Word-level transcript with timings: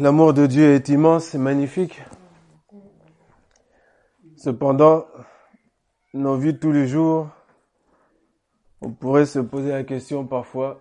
L'amour 0.00 0.32
de 0.32 0.46
Dieu 0.46 0.74
est 0.74 0.88
immense 0.90 1.34
et 1.34 1.38
magnifique. 1.38 2.00
Cependant, 4.36 5.06
nos 6.14 6.36
vies 6.36 6.52
de 6.52 6.58
tous 6.58 6.70
les 6.70 6.86
jours, 6.86 7.28
on 8.80 8.92
pourrait 8.92 9.26
se 9.26 9.40
poser 9.40 9.70
la 9.70 9.82
question 9.82 10.24
parfois, 10.24 10.78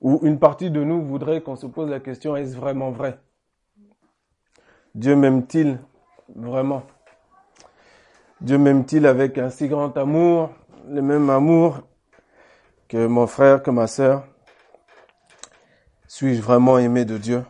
ou 0.00 0.20
une 0.22 0.38
partie 0.38 0.70
de 0.70 0.82
nous 0.82 1.04
voudrait 1.04 1.42
qu'on 1.42 1.56
se 1.56 1.66
pose 1.66 1.90
la 1.90 2.00
question, 2.00 2.34
est-ce 2.34 2.56
vraiment 2.56 2.90
vrai? 2.90 3.20
Dieu 4.94 5.14
m'aime-t-il 5.16 5.78
vraiment? 6.34 6.84
Dieu 8.40 8.56
m'aime-t-il 8.56 9.06
avec 9.06 9.36
un 9.36 9.50
si 9.50 9.68
grand 9.68 9.94
amour, 9.98 10.48
le 10.88 11.02
même 11.02 11.28
amour 11.28 11.82
que 12.88 13.06
mon 13.06 13.26
frère, 13.26 13.62
que 13.62 13.70
ma 13.70 13.86
sœur? 13.86 14.24
Suis-je 16.20 16.42
vraiment 16.42 16.76
aimé 16.76 17.06
de 17.06 17.16
Dieu? 17.16 17.46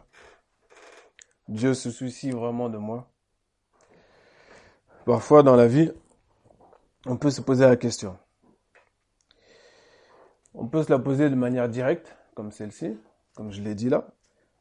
Dieu 1.49 1.75
se 1.75 1.91
soucie 1.91 2.31
vraiment 2.31 2.69
de 2.69 2.79
moi 2.79 3.11
Parfois 5.05 5.43
dans 5.43 5.57
la 5.57 5.67
vie, 5.67 5.91
on 7.05 7.17
peut 7.17 7.31
se 7.31 7.41
poser 7.41 7.65
la 7.65 7.75
question. 7.75 8.17
On 10.55 10.69
peut 10.69 10.85
se 10.85 10.91
la 10.93 11.01
poser 11.01 11.31
de 11.31 11.35
manière 11.35 11.69
directe, 11.69 12.17
comme 12.37 12.53
celle-ci, 12.53 12.97
comme 13.35 13.51
je 13.51 13.61
l'ai 13.61 13.75
dit 13.75 13.89
là, 13.89 14.07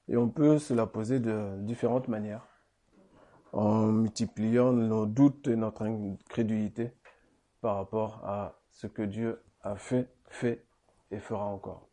et 0.07 0.17
on 0.17 0.27
peut 0.27 0.57
se 0.57 0.73
la 0.73 0.87
poser 0.87 1.19
de 1.19 1.59
différentes 1.59 2.07
manières 2.07 2.47
en 3.53 3.85
multipliant 3.85 4.73
nos 4.73 5.05
doutes 5.05 5.47
et 5.49 5.55
notre 5.55 5.83
incrédulité 5.83 6.93
par 7.61 7.75
rapport 7.75 8.25
à 8.25 8.59
ce 8.71 8.87
que 8.87 9.03
Dieu 9.03 9.39
a 9.61 9.75
fait, 9.75 10.09
fait 10.29 10.65
et 11.11 11.19
fera 11.19 11.45
encore. 11.45 11.88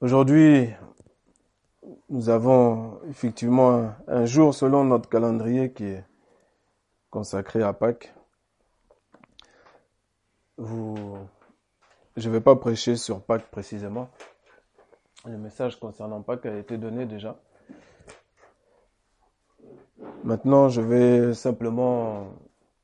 Aujourd'hui, 0.00 0.70
nous 2.08 2.28
avons 2.28 3.00
effectivement 3.08 3.92
un, 4.06 4.26
jour 4.26 4.54
selon 4.54 4.84
notre 4.84 5.08
calendrier 5.08 5.72
qui 5.72 5.86
est 5.86 6.04
consacré 7.10 7.64
à 7.64 7.72
Pâques. 7.72 8.14
Je 10.56 10.64
ne 10.64 12.28
vais 12.30 12.40
pas 12.40 12.54
prêcher 12.54 12.94
sur 12.94 13.20
Pâques 13.24 13.50
précisément. 13.50 14.08
Le 15.26 15.36
message 15.36 15.80
concernant 15.80 16.22
Pâques 16.22 16.46
a 16.46 16.56
été 16.56 16.78
donné 16.78 17.04
déjà. 17.04 17.36
Maintenant, 20.22 20.68
je 20.68 20.80
vais 20.80 21.34
simplement... 21.34 22.34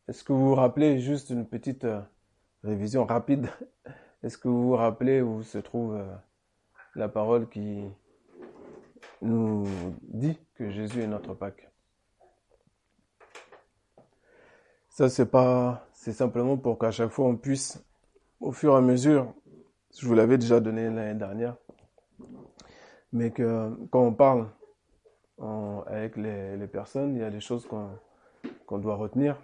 Est-ce 0.08 0.24
que 0.24 0.32
vous 0.32 0.48
vous 0.48 0.54
rappelez 0.56 0.98
juste 0.98 1.30
une 1.30 1.46
petite 1.46 1.84
euh, 1.84 2.00
révision 2.64 3.04
rapide? 3.06 3.50
Est-ce 4.24 4.36
que 4.36 4.48
vous 4.48 4.64
vous 4.64 4.76
rappelez 4.76 5.22
où 5.22 5.44
se 5.44 5.58
trouve 5.58 5.94
euh, 5.94 6.12
la 6.96 7.08
parole 7.08 7.48
qui 7.48 7.84
nous 9.22 9.64
dit 10.02 10.38
que 10.54 10.70
Jésus 10.70 11.02
est 11.02 11.06
notre 11.06 11.34
Pâque 11.34 11.68
Ça, 14.88 15.08
c'est 15.08 15.26
pas, 15.26 15.88
c'est 15.92 16.12
simplement 16.12 16.56
pour 16.56 16.78
qu'à 16.78 16.92
chaque 16.92 17.10
fois 17.10 17.26
on 17.26 17.36
puisse, 17.36 17.84
au 18.40 18.52
fur 18.52 18.74
et 18.74 18.76
à 18.76 18.80
mesure, 18.80 19.34
je 19.98 20.06
vous 20.06 20.14
l'avais 20.14 20.38
déjà 20.38 20.60
donné 20.60 20.84
l'année 20.84 21.18
dernière, 21.18 21.56
mais 23.12 23.32
que 23.32 23.70
quand 23.90 24.02
on 24.02 24.14
parle 24.14 24.48
avec 25.86 26.16
les, 26.16 26.66
personnes, 26.68 27.16
il 27.16 27.20
y 27.20 27.24
a 27.24 27.30
des 27.30 27.40
choses 27.40 27.66
qu'on 28.66 28.78
doit 28.78 28.94
retenir. 28.94 29.36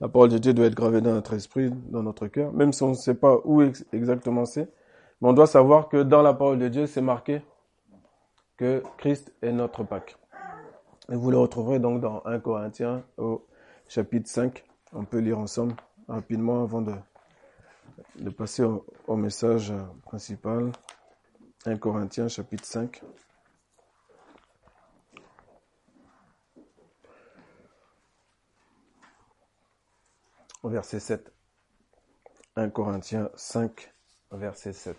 La 0.00 0.08
parole 0.08 0.30
de 0.30 0.38
Dieu 0.38 0.54
doit 0.54 0.66
être 0.66 0.74
gravée 0.74 1.00
dans 1.00 1.12
notre 1.12 1.34
esprit, 1.34 1.70
dans 1.70 2.02
notre 2.02 2.26
cœur, 2.26 2.52
même 2.52 2.72
si 2.72 2.82
on 2.82 2.90
ne 2.90 2.94
sait 2.94 3.14
pas 3.14 3.40
où 3.44 3.62
exactement 3.92 4.44
c'est. 4.44 4.72
On 5.26 5.32
doit 5.32 5.46
savoir 5.46 5.88
que 5.88 6.02
dans 6.02 6.20
la 6.20 6.34
parole 6.34 6.58
de 6.58 6.68
Dieu, 6.68 6.86
c'est 6.86 7.00
marqué 7.00 7.40
que 8.58 8.82
Christ 8.98 9.32
est 9.40 9.52
notre 9.52 9.82
Pâque. 9.82 10.18
Et 11.10 11.16
vous 11.16 11.30
le 11.30 11.38
retrouverez 11.38 11.78
donc 11.78 12.02
dans 12.02 12.22
1 12.26 12.40
Corinthiens 12.40 13.02
au 13.16 13.42
chapitre 13.88 14.28
5. 14.28 14.62
On 14.92 15.06
peut 15.06 15.20
lire 15.20 15.38
ensemble 15.38 15.76
rapidement 16.08 16.62
avant 16.62 16.82
de, 16.82 18.28
passer 18.28 18.64
au, 18.64 18.84
au 19.06 19.16
message 19.16 19.72
principal. 20.02 20.72
1 21.64 21.78
Corinthiens 21.78 22.28
chapitre 22.28 22.66
5. 22.66 23.02
au 30.62 30.68
verset 30.68 31.00
7. 31.00 31.32
1 32.56 32.68
Corinthiens 32.68 33.30
5, 33.36 33.93
verset 34.30 34.72
7. 34.72 34.96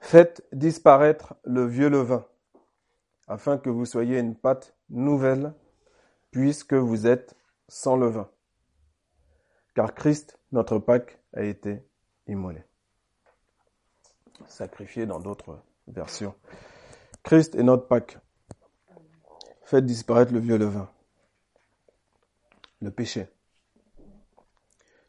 Faites 0.00 0.44
disparaître 0.52 1.36
le 1.44 1.64
vieux 1.64 1.88
levain, 1.88 2.26
afin 3.28 3.58
que 3.58 3.70
vous 3.70 3.84
soyez 3.86 4.18
une 4.18 4.34
pâte 4.34 4.76
nouvelle, 4.88 5.54
puisque 6.32 6.74
vous 6.74 7.06
êtes 7.06 7.36
sans 7.68 7.96
levain. 7.96 8.28
Car 9.76 9.94
Christ, 9.94 10.40
notre 10.50 10.80
Pâque, 10.80 11.22
a 11.32 11.42
été 11.42 11.86
immolé. 12.26 12.64
Sacrifié 14.48 15.06
dans 15.06 15.20
d'autres 15.20 15.62
versions. 15.90 16.34
Christ 17.22 17.54
est 17.54 17.62
notre 17.62 17.86
Pâque. 17.86 18.18
Faites 19.62 19.86
disparaître 19.86 20.32
le 20.32 20.40
vieux 20.40 20.58
levain, 20.58 20.90
le 22.80 22.90
péché, 22.90 23.28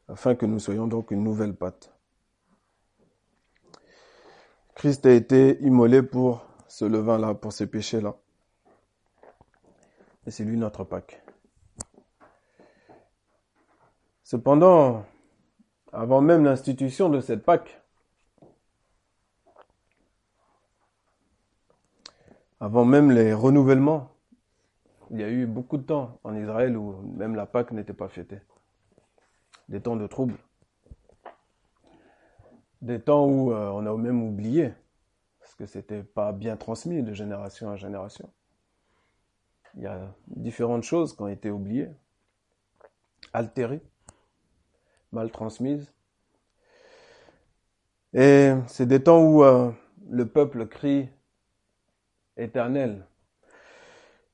afin 0.08 0.36
que 0.36 0.46
nous 0.46 0.60
soyons 0.60 0.86
donc 0.86 1.10
une 1.10 1.24
nouvelle 1.24 1.56
pâte. 1.56 1.92
Christ 4.76 5.06
a 5.08 5.12
été 5.12 5.60
immolé 5.62 6.04
pour 6.04 6.46
ce 6.68 6.86
levain-là, 6.86 7.34
pour 7.34 7.54
ces 7.54 7.66
péchés-là. 7.66 8.16
Et 10.28 10.32
c'est 10.32 10.44
lui 10.44 10.58
notre 10.58 10.84
Pâque. 10.84 11.24
Cependant, 14.24 15.06
avant 15.92 16.22
même 16.22 16.44
l'institution 16.44 17.10
de 17.10 17.20
cette 17.20 17.44
Pâque. 17.44 17.81
Avant 22.62 22.86
même 22.86 23.10
les 23.10 23.34
renouvellements, 23.34 24.12
il 25.10 25.20
y 25.20 25.24
a 25.24 25.30
eu 25.30 25.48
beaucoup 25.48 25.78
de 25.78 25.84
temps 25.84 26.20
en 26.24 26.36
Israël 26.36 26.78
où 26.78 27.02
même 27.18 27.34
la 27.36 27.48
Pâque 27.48 27.72
n'était 27.72 27.92
pas 27.92 28.08
fêtée. 28.08 28.40
Des 29.68 29.82
temps 29.82 29.96
de 29.96 30.06
trouble. 30.06 30.38
Des 32.84 33.02
temps 33.02 33.26
où 33.26 33.52
euh, 33.52 33.70
on 33.70 33.84
a 33.88 33.98
même 33.98 34.22
oublié, 34.22 34.74
parce 35.40 35.56
que 35.56 35.66
c'était 35.66 36.04
pas 36.04 36.32
bien 36.34 36.56
transmis 36.56 37.02
de 37.02 37.14
génération 37.14 37.68
en 37.68 37.78
génération. 37.78 38.32
Il 39.76 39.82
y 39.82 39.88
a 39.88 40.14
différentes 40.28 40.84
choses 40.84 41.16
qui 41.16 41.22
ont 41.24 41.28
été 41.28 41.50
oubliées, 41.50 41.90
altérées 43.34 43.82
mal 45.12 45.32
transmise. 45.32 45.92
Et 48.14 48.54
c'est 48.68 48.86
des 48.86 49.02
temps 49.02 49.24
où 49.24 49.44
euh, 49.44 49.72
le 50.10 50.28
peuple 50.28 50.68
crie 50.68 51.10
Éternel, 52.38 53.06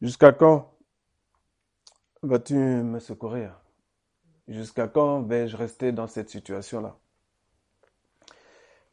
jusqu'à 0.02 0.31
quand 0.31 0.74
vas-tu 2.22 2.56
me 2.56 3.00
secourir? 3.00 3.59
Jusqu'à 4.47 4.88
quand 4.88 5.24
vais-je 5.24 5.58
rester 5.58 5.91
dans 5.91 6.07
cette 6.07 6.30
situation-là? 6.30 6.97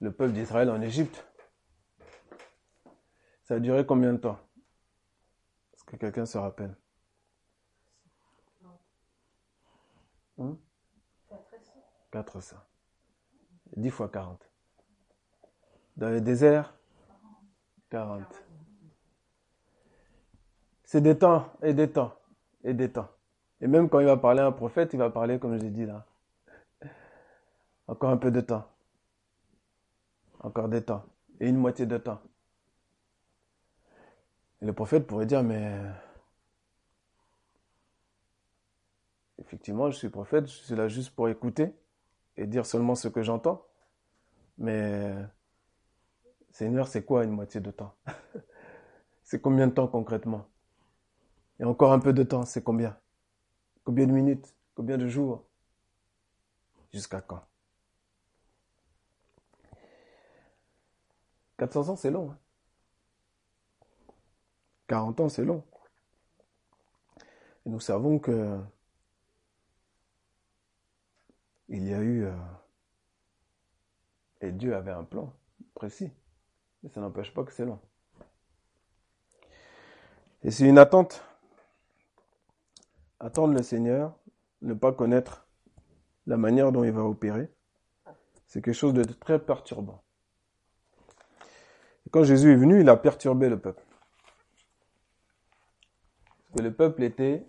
Le 0.01 0.13
peuple 0.13 0.33
d'Israël 0.33 0.71
en 0.71 0.81
Égypte, 0.81 1.27
ça 3.45 3.55
a 3.55 3.59
duré 3.61 3.87
combien 3.87 4.13
de 4.13 4.19
temps? 4.19 4.39
Est-ce 5.75 5.85
que 5.85 5.97
quelqu'un 5.97 6.27
se 6.27 6.39
rappelle? 6.39 6.75
Hein? 10.39 10.57
400. 12.11 12.57
10 13.77 13.91
fois 13.91 14.09
40. 14.09 14.51
Dans 15.97 16.11
le 16.11 16.21
désert, 16.21 16.75
40. 17.91 18.44
C'est 20.85 21.01
des 21.01 21.19
temps 21.19 21.53
et 21.63 21.75
des 21.75 21.91
temps 21.91 22.15
et 22.63 22.75
des 22.75 22.91
temps. 22.91 23.09
Et 23.61 23.67
même 23.67 23.89
quand 23.89 24.01
il 24.01 24.07
va 24.07 24.17
parler 24.17 24.41
à 24.41 24.47
un 24.47 24.53
prophète, 24.53 24.93
il 24.93 24.99
va 24.99 25.11
parler 25.11 25.39
comme 25.39 25.57
je 25.57 25.63
l'ai 25.63 25.71
dit 25.71 25.87
là. 25.87 26.07
Encore 27.87 28.11
un 28.11 28.17
peu 28.17 28.31
de 28.31 28.41
temps. 28.41 28.67
Encore 30.41 30.69
des 30.69 30.83
temps. 30.83 31.05
Et 31.41 31.49
une 31.49 31.57
moitié 31.57 31.87
de 31.87 31.99
temps. 31.99 32.21
Et 34.63 34.67
le 34.67 34.73
prophète 34.73 35.07
pourrait 35.07 35.27
dire, 35.27 35.43
mais 35.43 35.79
effectivement, 39.39 39.91
je 39.91 39.97
suis 39.97 40.09
prophète, 40.09 40.47
je 40.47 40.53
suis 40.53 40.75
là 40.75 40.89
juste 40.89 41.15
pour 41.15 41.29
écouter 41.29 41.75
et 42.37 42.47
dire 42.47 42.67
seulement 42.67 42.95
ce 42.95 43.09
que 43.09 43.23
j'entends. 43.23 43.67
Mais 44.59 45.15
Seigneur, 46.51 46.89
c'est 46.89 47.05
quoi 47.05 47.25
une 47.25 47.33
moitié 47.33 47.61
de 47.61 47.71
temps? 47.71 47.95
C'est 49.25 49.41
combien 49.41 49.67
de 49.67 49.73
temps 49.73 49.89
concrètement? 49.89 50.47
Et 51.61 51.65
encore 51.65 51.93
un 51.93 51.99
peu 51.99 52.13
de 52.13 52.23
temps, 52.23 52.45
c'est 52.45 52.63
combien? 52.63 52.99
Combien 53.85 54.07
de 54.07 54.13
minutes? 54.13 54.55
Combien 54.75 54.99
de 54.99 55.07
jours? 55.09 55.45
Jusqu'à 56.93 57.21
quand? 57.21 57.45
400 61.59 61.89
ans, 61.89 61.97
c'est 61.97 62.11
long. 62.11 62.31
Hein 62.31 62.39
40 64.89 65.21
ans, 65.21 65.29
c'est 65.29 65.45
long. 65.45 65.65
Et 67.65 67.71
nous 67.71 67.81
savons 67.81 68.19
que 68.19 68.61
il 71.69 71.89
y 71.89 71.95
a 71.95 72.01
eu... 72.01 72.25
Euh, 72.25 72.37
et 74.41 74.53
Dieu 74.53 74.77
avait 74.77 74.91
un 74.91 75.05
plan 75.05 75.33
précis. 75.75 76.11
Mais 76.83 76.91
ça 76.91 77.01
n'empêche 77.01 77.33
pas 77.33 77.45
que 77.45 77.53
c'est 77.53 77.65
long. 77.65 77.81
Et 80.43 80.51
c'est 80.51 80.69
une 80.69 80.79
attente. 80.79 81.25
Attendre 83.25 83.55
le 83.55 83.63
Seigneur, 83.63 84.15
ne 84.61 84.75
pas 84.75 84.93
connaître 84.93 85.47
la 86.27 86.37
manière 86.37 86.73
dont 86.73 86.85
il 86.85 86.93
va 86.93 87.05
opérer, 87.05 87.51
c'est 88.47 88.61
quelque 88.61 88.75
chose 88.75 88.93
de 88.93 89.03
très 89.03 89.39
perturbant. 89.39 90.03
Quand 92.11 92.23
Jésus 92.23 92.53
est 92.53 92.57
venu, 92.57 92.83
il 92.83 92.89
a 92.91 92.99
perturbé 92.99 93.49
le 93.49 93.59
peuple. 93.59 93.83
Parce 96.27 96.59
que 96.59 96.63
le 96.63 96.75
peuple 96.75 97.03
était... 97.03 97.47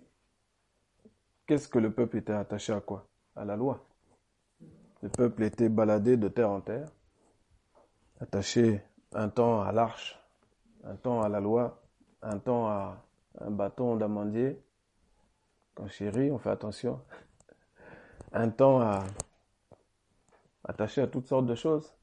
Qu'est-ce 1.46 1.68
que 1.68 1.78
le 1.78 1.92
peuple 1.92 2.16
était 2.16 2.32
attaché 2.32 2.72
à 2.72 2.80
quoi? 2.80 3.06
À 3.36 3.44
la 3.44 3.54
loi. 3.54 3.86
Le 5.02 5.10
peuple 5.10 5.42
était 5.42 5.68
baladé 5.68 6.16
de 6.16 6.28
terre 6.28 6.52
en 6.52 6.62
terre, 6.62 6.88
attaché 8.18 8.82
un 9.12 9.28
temps 9.28 9.60
à 9.60 9.72
l'arche, 9.72 10.18
un 10.84 10.96
temps 10.96 11.20
à 11.20 11.28
la 11.28 11.38
loi, 11.38 11.82
un 12.22 12.38
temps 12.38 12.66
à 12.66 13.04
un 13.42 13.50
bâton 13.50 13.96
d'amandier. 13.96 14.58
Quand 15.76 15.88
chéri, 15.88 16.30
on 16.30 16.38
fait 16.38 16.50
attention. 16.50 17.00
Un 18.32 18.48
temps 18.48 19.04
attaché 20.64 21.02
à 21.02 21.06
toutes 21.06 21.28
sortes 21.28 21.46
de 21.46 21.54
choses 21.54 21.94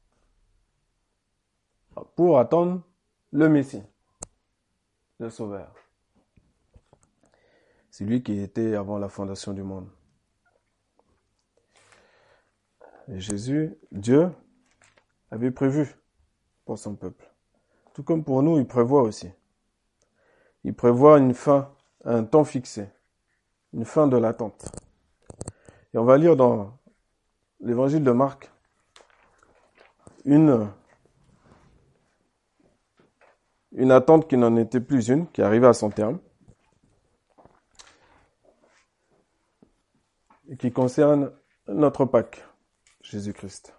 pour 2.14 2.38
attendre 2.38 2.82
le 3.32 3.48
Messie, 3.48 3.82
le 5.18 5.28
Sauveur. 5.28 5.74
C'est 7.90 8.04
lui 8.04 8.22
qui 8.22 8.40
était 8.40 8.74
avant 8.74 8.98
la 8.98 9.08
fondation 9.08 9.52
du 9.52 9.62
monde. 9.62 9.88
Jésus, 13.08 13.76
Dieu, 13.90 14.30
avait 15.30 15.50
prévu 15.50 15.94
pour 16.64 16.78
son 16.78 16.94
peuple. 16.94 17.28
Tout 17.92 18.04
comme 18.04 18.24
pour 18.24 18.42
nous, 18.42 18.58
il 18.58 18.66
prévoit 18.66 19.02
aussi. 19.02 19.30
Il 20.62 20.74
prévoit 20.74 21.18
une 21.18 21.34
fin, 21.34 21.74
un 22.04 22.24
temps 22.24 22.44
fixé, 22.44 22.88
une 23.74 23.84
fin 23.84 24.06
de 24.06 24.16
l'attente. 24.16 24.64
Et 25.92 25.98
on 25.98 26.04
va 26.04 26.16
lire 26.16 26.36
dans 26.36 26.78
l'évangile 27.60 28.04
de 28.04 28.12
Marc 28.12 28.50
une, 30.24 30.70
attente 33.90 34.28
qui 34.28 34.36
n'en 34.36 34.56
était 34.56 34.80
plus 34.80 35.08
une, 35.08 35.28
qui 35.30 35.42
arrivait 35.42 35.66
à 35.66 35.72
son 35.72 35.90
terme, 35.90 36.20
et 40.48 40.56
qui 40.56 40.72
concerne 40.72 41.32
notre 41.66 42.04
Pâques. 42.04 42.44
Jésus-Christ. 43.02 43.74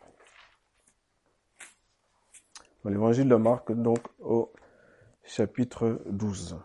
L'évangile 2.84 3.28
de 3.28 3.36
Marc, 3.36 3.72
donc, 3.72 4.00
au 4.20 4.54
chapitre 5.24 6.00
12. 6.06 6.60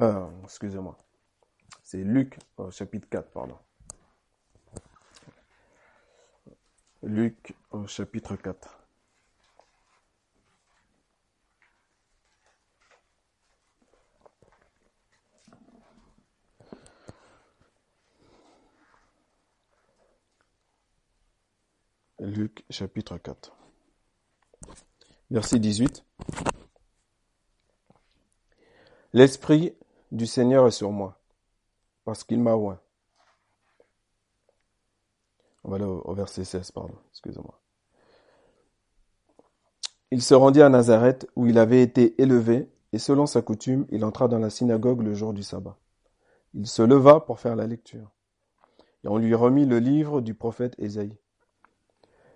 Euh, 0.00 0.26
excusez-moi. 0.42 0.98
C'est 1.82 2.02
Luc, 2.02 2.38
au 2.56 2.70
chapitre 2.70 3.08
4, 3.08 3.30
pardon. 3.30 3.58
Luc, 7.02 7.54
au 7.70 7.86
chapitre 7.86 8.34
4. 8.36 8.80
Luc 22.20 22.64
chapitre 22.70 23.18
4. 23.18 23.54
Verset 25.30 25.58
18. 25.58 26.04
L'Esprit 29.12 29.74
du 30.14 30.26
Seigneur 30.26 30.66
est 30.68 30.70
sur 30.70 30.92
moi, 30.92 31.18
parce 32.04 32.22
qu'il 32.22 32.38
m'a 32.38 32.54
oint. 32.54 32.78
On 35.64 35.70
va 35.70 35.76
aller 35.76 35.84
au 35.84 36.14
verset 36.14 36.44
16, 36.44 36.70
pardon, 36.70 36.94
excusez-moi. 37.10 37.60
Il 40.12 40.22
se 40.22 40.34
rendit 40.34 40.62
à 40.62 40.68
Nazareth, 40.68 41.28
où 41.34 41.48
il 41.48 41.58
avait 41.58 41.82
été 41.82 42.20
élevé, 42.22 42.70
et 42.92 42.98
selon 42.98 43.26
sa 43.26 43.42
coutume, 43.42 43.86
il 43.90 44.04
entra 44.04 44.28
dans 44.28 44.38
la 44.38 44.50
synagogue 44.50 45.02
le 45.02 45.14
jour 45.14 45.32
du 45.32 45.42
sabbat. 45.42 45.76
Il 46.52 46.68
se 46.68 46.82
leva 46.82 47.18
pour 47.18 47.40
faire 47.40 47.56
la 47.56 47.66
lecture, 47.66 48.12
et 49.02 49.08
on 49.08 49.18
lui 49.18 49.34
remit 49.34 49.66
le 49.66 49.80
livre 49.80 50.20
du 50.20 50.34
prophète 50.34 50.76
Ésaïe. 50.78 51.18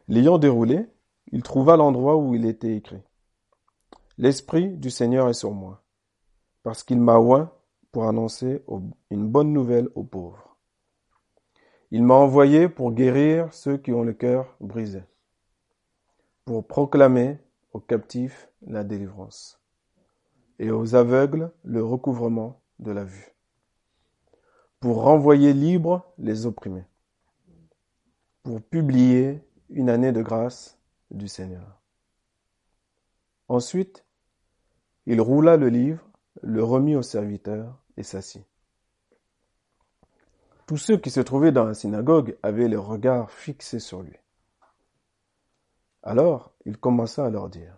L'ayant 0.08 0.38
déroulé, 0.38 0.86
il 1.30 1.44
trouva 1.44 1.76
l'endroit 1.76 2.16
où 2.16 2.34
il 2.34 2.44
était 2.44 2.74
écrit. 2.74 3.02
L'Esprit 4.16 4.76
du 4.76 4.90
Seigneur 4.90 5.28
est 5.28 5.34
sur 5.34 5.52
moi, 5.52 5.84
parce 6.64 6.82
qu'il 6.82 6.98
m'a 6.98 7.18
oint 7.18 7.52
pour 7.92 8.08
annoncer 8.08 8.62
une 9.10 9.28
bonne 9.28 9.52
nouvelle 9.52 9.88
aux 9.94 10.04
pauvres. 10.04 10.56
Il 11.90 12.02
m'a 12.02 12.14
envoyé 12.14 12.68
pour 12.68 12.92
guérir 12.92 13.52
ceux 13.54 13.78
qui 13.78 13.92
ont 13.92 14.02
le 14.02 14.12
cœur 14.12 14.54
brisé, 14.60 15.02
pour 16.44 16.66
proclamer 16.66 17.38
aux 17.72 17.80
captifs 17.80 18.48
la 18.62 18.84
délivrance, 18.84 19.60
et 20.58 20.70
aux 20.70 20.94
aveugles 20.94 21.50
le 21.64 21.82
recouvrement 21.82 22.60
de 22.78 22.90
la 22.90 23.04
vue, 23.04 23.34
pour 24.80 25.02
renvoyer 25.02 25.52
libres 25.54 26.04
les 26.18 26.44
opprimés, 26.46 26.84
pour 28.42 28.60
publier 28.60 29.42
une 29.70 29.88
année 29.88 30.12
de 30.12 30.22
grâce 30.22 30.78
du 31.10 31.28
Seigneur. 31.28 31.80
Ensuite, 33.48 34.04
il 35.06 35.22
roula 35.22 35.56
le 35.56 35.70
livre, 35.70 36.07
le 36.42 36.62
remit 36.62 36.96
au 36.96 37.02
serviteur 37.02 37.78
et 37.96 38.02
s'assit. 38.02 38.46
Tous 40.66 40.76
ceux 40.76 40.98
qui 40.98 41.10
se 41.10 41.20
trouvaient 41.20 41.52
dans 41.52 41.64
la 41.64 41.74
synagogue 41.74 42.36
avaient 42.42 42.68
le 42.68 42.78
regard 42.78 43.30
fixé 43.30 43.78
sur 43.78 44.02
lui. 44.02 44.16
Alors 46.02 46.52
il 46.64 46.76
commença 46.76 47.24
à 47.24 47.30
leur 47.30 47.48
dire, 47.48 47.74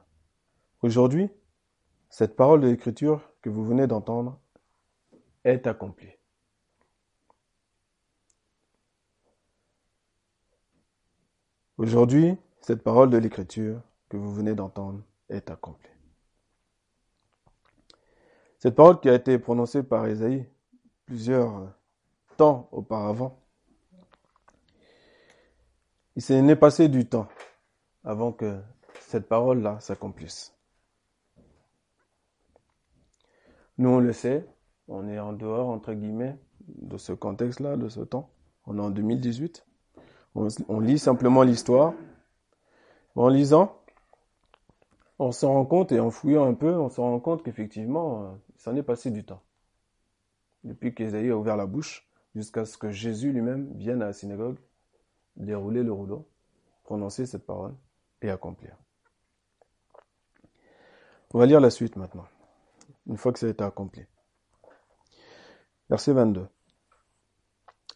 Aujourd'hui, 0.82 1.30
cette 2.08 2.36
parole 2.36 2.62
de 2.62 2.68
l'Écriture 2.68 3.30
que 3.42 3.50
vous 3.50 3.64
venez 3.64 3.86
d'entendre 3.86 4.40
est 5.44 5.66
accomplie. 5.66 6.12
Aujourd'hui, 11.76 12.36
cette 12.60 12.82
parole 12.82 13.10
de 13.10 13.18
l'Écriture 13.18 13.80
que 14.08 14.16
vous 14.16 14.32
venez 14.34 14.54
d'entendre 14.54 15.02
est 15.28 15.50
accomplie. 15.50 15.99
Cette 18.60 18.74
parole 18.74 19.00
qui 19.00 19.08
a 19.08 19.14
été 19.14 19.38
prononcée 19.38 19.82
par 19.82 20.06
Isaïe 20.06 20.46
plusieurs 21.06 21.72
temps 22.36 22.68
auparavant, 22.72 23.40
il 26.14 26.22
s'est 26.22 26.56
passé 26.56 26.88
du 26.88 27.06
temps 27.06 27.26
avant 28.04 28.32
que 28.32 28.60
cette 29.00 29.28
parole-là 29.28 29.80
s'accomplisse. 29.80 30.54
Nous, 33.78 33.88
on 33.88 33.98
le 33.98 34.12
sait, 34.12 34.46
on 34.88 35.08
est 35.08 35.18
en 35.18 35.32
dehors, 35.32 35.70
entre 35.70 35.94
guillemets, 35.94 36.38
de 36.68 36.98
ce 36.98 37.14
contexte-là, 37.14 37.78
de 37.78 37.88
ce 37.88 38.00
temps. 38.00 38.28
On 38.66 38.76
est 38.76 38.82
en 38.82 38.90
2018. 38.90 39.66
On, 40.34 40.80
lit 40.80 40.98
simplement 40.98 41.42
l'histoire. 41.42 41.94
En 43.16 43.28
lisant, 43.28 43.74
on 45.18 45.32
s'en 45.32 45.54
rend 45.54 45.64
compte 45.64 45.92
et 45.92 46.00
en 46.00 46.10
fouillant 46.10 46.46
un 46.46 46.52
peu, 46.52 46.78
on 46.78 46.90
s'en 46.90 47.04
rend 47.04 47.20
compte 47.20 47.42
qu'effectivement, 47.42 48.38
il 48.60 48.62
s'en 48.62 48.76
est 48.76 48.82
passé 48.82 49.10
du 49.10 49.24
temps. 49.24 49.42
Depuis 50.64 50.94
qu'Ésaïe 50.94 51.30
a 51.30 51.36
ouvert 51.36 51.56
la 51.56 51.64
bouche, 51.64 52.06
jusqu'à 52.34 52.66
ce 52.66 52.76
que 52.76 52.90
Jésus 52.90 53.32
lui-même 53.32 53.72
vienne 53.72 54.02
à 54.02 54.06
la 54.06 54.12
synagogue, 54.12 54.58
dérouler 55.36 55.82
le 55.82 55.92
rouleau, 55.92 56.28
prononcer 56.84 57.24
cette 57.24 57.46
parole 57.46 57.74
et 58.20 58.28
accomplir. 58.28 58.76
On 61.32 61.38
va 61.38 61.46
lire 61.46 61.60
la 61.60 61.70
suite 61.70 61.96
maintenant, 61.96 62.26
une 63.06 63.16
fois 63.16 63.32
que 63.32 63.38
ça 63.38 63.46
a 63.46 63.48
été 63.48 63.64
accompli. 63.64 64.04
Verset 65.88 66.12
22. 66.12 66.46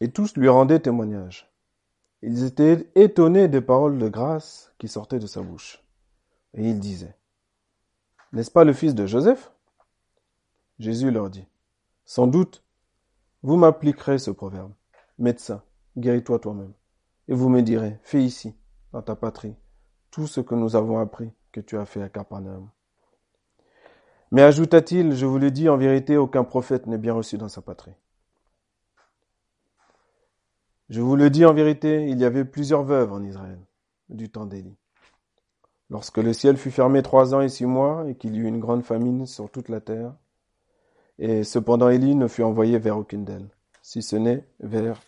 Et 0.00 0.10
tous 0.12 0.34
lui 0.34 0.48
rendaient 0.48 0.80
témoignage. 0.80 1.52
Ils 2.22 2.42
étaient 2.42 2.90
étonnés 2.94 3.48
des 3.48 3.60
paroles 3.60 3.98
de 3.98 4.08
grâce 4.08 4.72
qui 4.78 4.88
sortaient 4.88 5.18
de 5.18 5.26
sa 5.26 5.42
bouche. 5.42 5.84
Et 6.54 6.70
ils 6.70 6.80
disaient, 6.80 7.18
N'est-ce 8.32 8.50
pas 8.50 8.64
le 8.64 8.72
fils 8.72 8.94
de 8.94 9.04
Joseph? 9.04 9.53
Jésus 10.78 11.10
leur 11.10 11.30
dit, 11.30 11.46
Sans 12.04 12.26
doute, 12.26 12.62
vous 13.42 13.56
m'appliquerez 13.56 14.18
ce 14.18 14.30
proverbe. 14.30 14.72
Médecin, 15.18 15.62
guéris-toi 15.96 16.38
toi-même. 16.38 16.72
Et 17.28 17.34
vous 17.34 17.48
me 17.48 17.62
direz, 17.62 17.98
fais 18.02 18.22
ici, 18.22 18.54
dans 18.92 19.02
ta 19.02 19.14
patrie, 19.16 19.54
tout 20.10 20.26
ce 20.26 20.40
que 20.40 20.54
nous 20.54 20.76
avons 20.76 20.98
appris 20.98 21.30
que 21.52 21.60
tu 21.60 21.78
as 21.78 21.86
fait 21.86 22.02
à 22.02 22.08
Capernaum. 22.08 22.68
Mais 24.30 24.42
ajouta-t-il, 24.42 25.14
je 25.14 25.26
vous 25.26 25.38
le 25.38 25.50
dis 25.50 25.68
en 25.68 25.76
vérité, 25.76 26.16
aucun 26.16 26.42
prophète 26.42 26.86
n'est 26.86 26.98
bien 26.98 27.14
reçu 27.14 27.38
dans 27.38 27.48
sa 27.48 27.62
patrie. 27.62 27.94
Je 30.90 31.00
vous 31.00 31.16
le 31.16 31.30
dis 31.30 31.44
en 31.44 31.54
vérité, 31.54 32.08
il 32.08 32.18
y 32.18 32.24
avait 32.24 32.44
plusieurs 32.44 32.82
veuves 32.82 33.12
en 33.12 33.22
Israël 33.22 33.60
du 34.08 34.28
temps 34.28 34.46
d'Élie. 34.46 34.76
Lorsque 35.88 36.18
le 36.18 36.32
ciel 36.32 36.56
fut 36.56 36.70
fermé 36.70 37.02
trois 37.02 37.34
ans 37.34 37.40
et 37.40 37.48
six 37.48 37.66
mois 37.66 38.08
et 38.08 38.16
qu'il 38.16 38.34
y 38.34 38.38
eut 38.38 38.46
une 38.46 38.60
grande 38.60 38.82
famine 38.82 39.26
sur 39.26 39.50
toute 39.50 39.68
la 39.68 39.80
terre, 39.80 40.14
et 41.18 41.44
cependant 41.44 41.88
Élie 41.88 42.14
ne 42.14 42.28
fut 42.28 42.42
envoyé 42.42 42.78
vers 42.78 42.98
aucune 42.98 43.24
d'elles, 43.24 43.48
si 43.82 44.02
ce 44.02 44.16
n'est 44.16 44.46
vers 44.60 45.00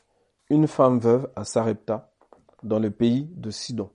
une 0.48 0.66
femme 0.66 0.98
veuve 0.98 1.30
à 1.34 1.44
Sarepta, 1.44 2.12
dans 2.62 2.78
le 2.78 2.90
pays 2.90 3.28
de 3.34 3.50
Sidon. 3.50 3.90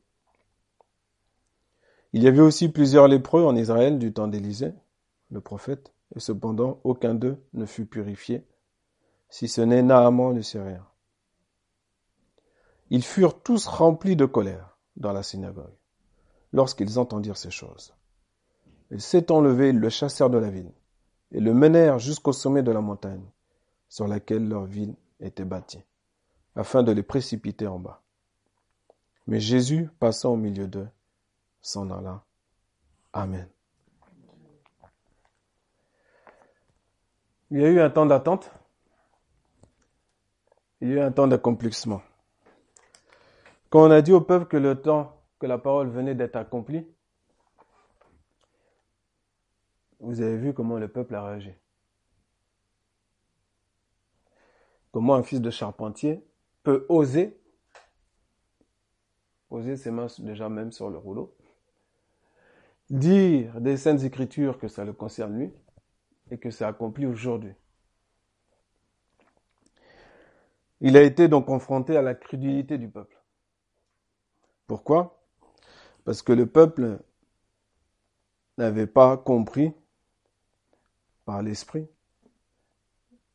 Il 2.14 2.24
y 2.24 2.28
avait 2.28 2.42
aussi 2.42 2.70
plusieurs 2.70 3.08
lépreux 3.08 3.44
en 3.44 3.56
Israël 3.56 3.98
du 3.98 4.14
temps 4.14 4.28
d'Élisée, 4.28 4.74
le 5.30 5.42
prophète, 5.42 5.94
et 6.16 6.20
cependant 6.20 6.80
aucun 6.84 7.16
d'eux 7.16 7.42
ne 7.54 7.66
fut 7.66 7.86
purifié, 7.86 8.46
si 9.30 9.48
ce 9.48 9.62
n'est 9.62 9.82
Naaman 9.82 10.36
le 10.36 10.42
Syrien. 10.42 10.86
Ils 12.90 13.04
furent 13.04 13.42
tous 13.42 13.68
remplis 13.68 14.18
de 14.18 14.26
colère 14.26 14.78
dans 14.98 15.14
la 15.14 15.24
synagogue, 15.24 15.74
lorsqu'ils 16.52 17.00
entendirent 17.00 17.38
ces 17.38 17.52
choses. 17.52 17.94
Ils 18.92 19.02
s'étant 19.02 19.40
levés, 19.40 19.72
le 19.72 19.90
chassèrent 19.90 20.30
de 20.30 20.38
la 20.38 20.50
ville, 20.50 20.74
et 21.32 21.40
le 21.40 21.54
menèrent 21.54 22.00
jusqu'au 22.00 22.34
sommet 22.34 22.64
de 22.64 22.72
la 22.72 22.82
montagne, 22.82 23.24
sur 23.90 24.08
laquelle 24.08 24.48
leur 24.48 24.66
ville 24.66 24.96
était 25.20 25.46
bâtie, 25.46 25.84
afin 26.56 26.84
de 26.84 26.92
les 26.92 27.04
précipiter 27.04 27.68
en 27.68 27.80
bas. 27.80 28.02
Mais 29.28 29.40
Jésus, 29.40 29.90
passant 30.00 30.34
au 30.34 30.38
milieu 30.38 30.68
d'eux, 30.68 30.88
s'en 31.62 31.90
alla. 31.90 32.24
Amen. 33.14 33.48
Il 37.52 37.60
y 37.60 37.66
a 37.66 37.70
eu 37.70 37.82
un 37.82 37.90
temps 37.90 38.06
d'attente. 38.06 38.50
Il 40.80 40.90
y 40.90 40.92
a 40.94 40.96
eu 40.96 41.00
un 41.02 41.12
temps 41.12 41.28
d'accomplissement. 41.28 42.02
Quand 43.70 43.86
on 43.88 43.92
a 43.92 44.02
dit 44.02 44.14
au 44.14 44.22
peuple 44.22 44.48
que 44.48 44.58
le 44.58 44.82
temps, 44.82 45.18
que 45.40 45.46
la 45.46 45.58
parole 45.58 45.90
venait 45.90 46.16
d'être 46.16 46.36
accomplie, 46.36 46.88
vous 50.02 50.22
avez 50.22 50.38
vu 50.38 50.54
comment 50.54 50.78
le 50.78 50.88
peuple 50.88 51.16
a 51.16 51.24
réagi. 51.24 51.54
Comment 54.92 55.16
un 55.16 55.24
fils 55.24 55.40
de 55.42 55.50
charpentier 55.50 56.24
peut 56.64 56.86
oser 56.90 57.42
poser 59.52 59.76
ses 59.76 59.92
mains 59.92 60.08
déjà 60.20 60.48
même 60.48 60.72
sur 60.72 60.90
le 60.90 60.98
rouleau, 60.98 61.36
dire 62.90 63.60
des 63.60 63.76
saintes 63.76 64.04
écritures 64.04 64.58
que 64.58 64.70
ça 64.70 64.86
le 64.86 64.94
concerne 64.94 65.38
lui, 65.38 65.52
et 66.30 66.38
que 66.38 66.50
c'est 66.50 66.64
accompli 66.64 67.06
aujourd'hui? 67.06 67.54
Il 70.80 70.96
a 70.96 71.04
été 71.04 71.28
donc 71.28 71.48
confronté 71.48 71.98
à 71.98 72.02
la 72.02 72.16
crédulité 72.16 72.78
du 72.78 72.90
peuple. 72.90 73.22
Pourquoi? 74.68 75.22
Parce 76.06 76.22
que 76.22 76.32
le 76.32 76.46
peuple 76.46 77.00
n'avait 78.58 78.88
pas 78.88 79.18
compris 79.18 79.74
l'esprit, 81.42 81.88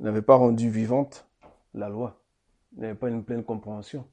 n'avait 0.00 0.22
pas 0.22 0.36
rendu 0.36 0.68
vivante 0.68 1.26
la 1.74 1.88
loi, 1.88 2.20
n'avait 2.76 2.94
pas 2.94 3.08
une 3.08 3.24
pleine 3.24 3.44
compréhension 3.44 4.06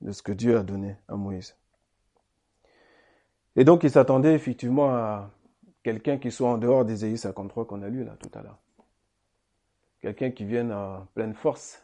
de 0.00 0.12
ce 0.12 0.22
que 0.22 0.32
Dieu 0.32 0.56
a 0.56 0.62
donné 0.62 0.96
à 1.08 1.16
Moïse. 1.16 1.56
Et 3.56 3.64
donc 3.64 3.82
il 3.82 3.90
s'attendait 3.90 4.34
effectivement 4.34 4.90
à 4.94 5.30
quelqu'un 5.82 6.18
qui 6.18 6.30
soit 6.30 6.50
en 6.50 6.58
dehors 6.58 6.84
des 6.84 7.04
Ésaïe 7.04 7.18
53 7.18 7.66
qu'on 7.66 7.82
a 7.82 7.88
lu 7.88 8.04
là 8.04 8.16
tout 8.18 8.30
à 8.34 8.42
l'heure. 8.42 8.58
Quelqu'un 10.00 10.30
qui 10.30 10.44
vienne 10.44 10.72
en 10.72 11.06
pleine 11.14 11.34
force. 11.34 11.82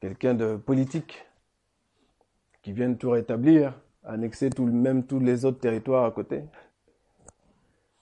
Quelqu'un 0.00 0.34
de 0.34 0.56
politique 0.56 1.26
qui 2.62 2.72
vienne 2.72 2.98
tout 2.98 3.10
rétablir, 3.10 3.74
annexer 4.04 4.50
tout, 4.50 4.64
même 4.64 5.04
tous 5.04 5.18
les 5.18 5.44
autres 5.44 5.58
territoires 5.58 6.04
à 6.04 6.12
côté 6.12 6.44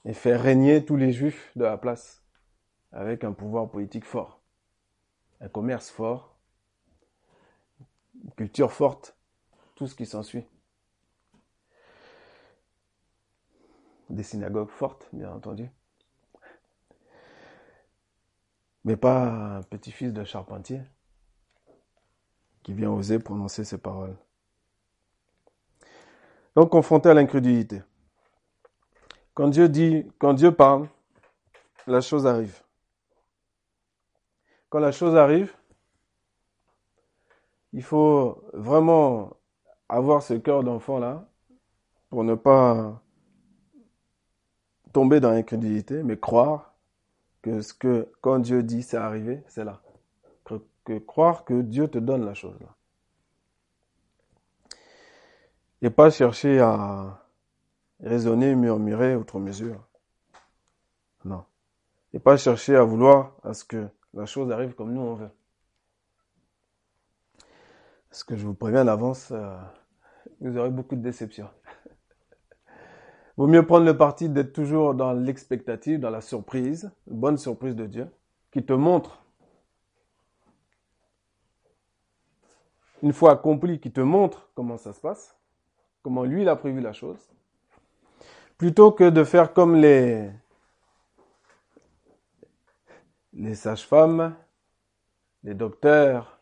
et 0.07 0.15
faire 0.15 0.43
régner 0.43 0.85
tous 0.85 0.97
les 0.97 1.13
juifs 1.13 1.53
de 1.57 1.65
la 1.65 1.77
place 1.77 2.25
avec 2.93 3.25
un 3.25 3.33
pouvoir 3.33 3.71
politique 3.71 4.07
fort, 4.07 4.41
un 5.41 5.49
commerce 5.49 5.91
fort, 5.91 6.39
une 8.25 8.33
culture 8.33 8.73
forte, 8.73 9.19
tout 9.75 9.87
ce 9.87 9.95
qui 9.95 10.07
s'ensuit. 10.07 10.47
des 14.11 14.23
synagogues 14.23 14.71
fortes, 14.71 15.09
bien 15.13 15.33
entendu. 15.33 15.71
Mais 18.85 18.97
pas 18.97 19.57
un 19.57 19.63
petit-fils 19.63 20.13
de 20.13 20.25
charpentier 20.25 20.81
qui 22.63 22.73
vient 22.73 22.91
oser 22.91 23.19
prononcer 23.19 23.65
ces 23.65 23.79
paroles. 23.79 24.17
Donc 26.55 26.71
confronté 26.71 27.09
à 27.09 27.15
l'incrédulité. 27.15 27.83
Quand 29.37 29.49
Dieu 29.49 29.69
dit, 29.69 30.07
quand 30.19 30.33
Dieu 30.33 30.51
parle, 30.51 30.89
la 31.87 32.01
chose 32.01 32.27
arrive. 32.27 32.63
Quand 34.71 34.79
la 34.79 34.93
chose 34.93 35.15
arrive, 35.15 35.55
il 37.75 37.83
faut 37.83 38.43
vraiment 38.55 39.37
avoir 39.91 40.23
ce 40.23 40.33
cœur 40.33 40.65
d'enfant 40.65 40.99
là 40.99 41.29
pour 42.09 42.25
ne 42.25 42.35
pas 42.35 43.03
tomber 44.95 45.21
dans 45.21 45.33
l'incrédulité, 45.33 46.03
mais 46.03 46.19
croire 46.19 46.75
que 47.43 47.61
ce 47.61 47.75
que, 47.75 48.11
quand 48.23 48.39
Dieu 48.39 48.63
dit 48.63 48.83
c'est 48.83 48.97
arrivé, 48.97 49.43
c'est 49.49 49.65
là. 49.65 49.83
Que, 50.87 50.99
croire 50.99 51.45
que 51.45 51.61
Dieu 51.61 51.89
te 51.89 51.99
donne 51.99 52.25
la 52.25 52.33
chose 52.33 52.59
là. 52.61 52.75
Et 55.83 55.91
pas 55.91 56.09
chercher 56.09 56.59
à 56.61 57.26
raisonner, 58.01 58.55
murmurer 58.55 59.17
outre 59.17 59.39
mesure. 59.39 59.87
Non. 61.25 61.45
Et 62.13 62.19
pas 62.19 62.37
chercher 62.37 62.77
à 62.77 62.83
vouloir 62.83 63.37
à 63.43 63.55
ce 63.55 63.65
que 63.65 63.89
la 64.15 64.27
chose 64.27 64.51
arrive 64.51 64.75
comme 64.75 64.93
nous 64.93 65.01
on 65.01 65.15
veut. 65.15 65.31
Parce 68.11 68.25
que 68.25 68.37
je 68.37 68.47
vous 68.47 68.55
préviens 68.55 68.85
d'avance, 68.85 69.31
euh, 69.33 69.59
vous 70.41 70.57
aurez 70.57 70.71
beaucoup 70.71 70.97
de 70.97 71.03
déceptions. 71.03 71.51
Vaut 73.37 73.47
mieux 73.47 73.67
prendre 73.67 73.85
le 73.85 73.97
parti 73.97 74.31
d'être 74.31 74.53
toujours 74.55 74.95
dans 74.95 75.13
l'expectative, 75.13 76.01
dans 76.01 76.11
la 76.11 76.23
surprise, 76.23 76.91
une 77.11 77.19
bonne 77.19 77.37
surprise 77.37 77.77
de 77.77 77.87
Dieu, 77.87 78.09
qui 78.53 78.65
te 78.65 78.73
montre, 78.73 79.23
une 83.03 83.13
fois 83.13 83.33
accompli, 83.33 83.79
qui 83.79 83.93
te 83.93 84.01
montre 84.01 84.49
comment 84.55 84.79
ça 84.79 84.95
se 84.95 85.01
passe, 85.01 85.37
comment 86.03 86.25
lui 86.25 86.43
il 86.43 86.49
a 86.49 86.57
prévu 86.57 86.81
la 86.81 86.95
chose, 86.95 87.19
plutôt 88.59 88.93
que 88.93 89.09
de 89.09 89.25
faire 89.25 89.53
comme 89.53 89.77
les, 89.77 90.31
les 93.35 93.55
sages-femmes, 93.55 94.35
les 95.45 95.55
docteurs, 95.55 96.41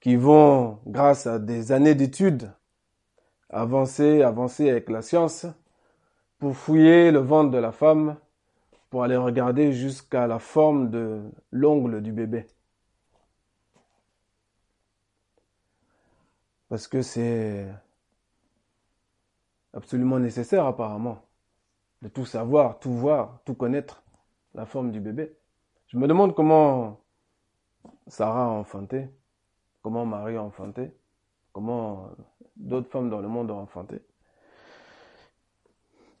qui 0.00 0.16
vont, 0.16 0.80
grâce 0.86 1.26
à 1.26 1.38
des 1.38 1.72
années 1.72 1.94
d'études, 1.94 2.52
avancer, 3.48 4.22
avancer 4.22 4.68
avec 4.68 4.90
la 4.90 5.00
science, 5.00 5.46
pour 6.38 6.54
fouiller 6.56 7.10
le 7.10 7.20
ventre 7.20 7.50
de 7.50 7.58
la 7.58 7.72
femme, 7.72 8.16
pour 8.90 9.02
aller 9.02 9.16
regarder 9.16 9.72
jusqu'à 9.72 10.26
la 10.26 10.38
forme 10.38 10.90
de 10.90 11.22
l'ongle 11.50 12.02
du 12.02 12.12
bébé. 12.12 12.46
Parce 16.68 16.86
que 16.86 17.02
c'est 17.02 17.66
absolument 19.74 20.18
nécessaire 20.18 20.66
apparemment 20.66 21.26
de 22.02 22.08
tout 22.08 22.24
savoir, 22.24 22.78
tout 22.78 22.92
voir, 22.92 23.40
tout 23.44 23.54
connaître, 23.54 24.02
la 24.54 24.66
forme 24.66 24.92
du 24.92 25.00
bébé. 25.00 25.36
Je 25.88 25.98
me 25.98 26.06
demande 26.06 26.34
comment 26.34 27.00
Sarah 28.06 28.44
a 28.44 28.48
enfanté, 28.48 29.08
comment 29.82 30.06
Marie 30.06 30.36
a 30.36 30.42
enfanté, 30.42 30.92
comment 31.52 32.10
d'autres 32.56 32.90
femmes 32.90 33.10
dans 33.10 33.20
le 33.20 33.28
monde 33.28 33.50
ont 33.50 33.58
enfanté. 33.58 34.00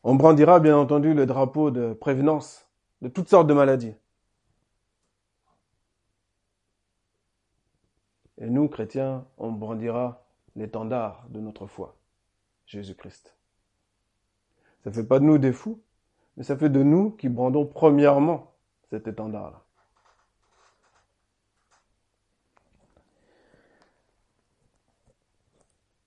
On 0.02 0.16
brandira 0.16 0.60
bien 0.60 0.76
entendu 0.76 1.14
le 1.14 1.26
drapeau 1.26 1.70
de 1.70 1.94
prévenance 1.94 2.68
de 3.00 3.08
toutes 3.08 3.28
sortes 3.28 3.46
de 3.46 3.54
maladies. 3.54 3.94
Et 8.38 8.50
nous, 8.50 8.68
chrétiens, 8.68 9.26
on 9.38 9.52
brandira 9.52 10.26
l'étendard 10.56 11.24
de 11.28 11.40
notre 11.40 11.66
foi, 11.66 11.96
Jésus-Christ. 12.66 13.34
Ça 14.84 14.90
ne 14.90 14.94
fait 14.94 15.04
pas 15.04 15.18
de 15.18 15.24
nous 15.24 15.38
des 15.38 15.52
fous, 15.52 15.82
mais 16.36 16.44
ça 16.44 16.58
fait 16.58 16.68
de 16.68 16.82
nous 16.82 17.10
qui 17.12 17.30
brandons 17.30 17.66
premièrement 17.66 18.52
cet 18.90 19.08
étendard-là. 19.08 19.64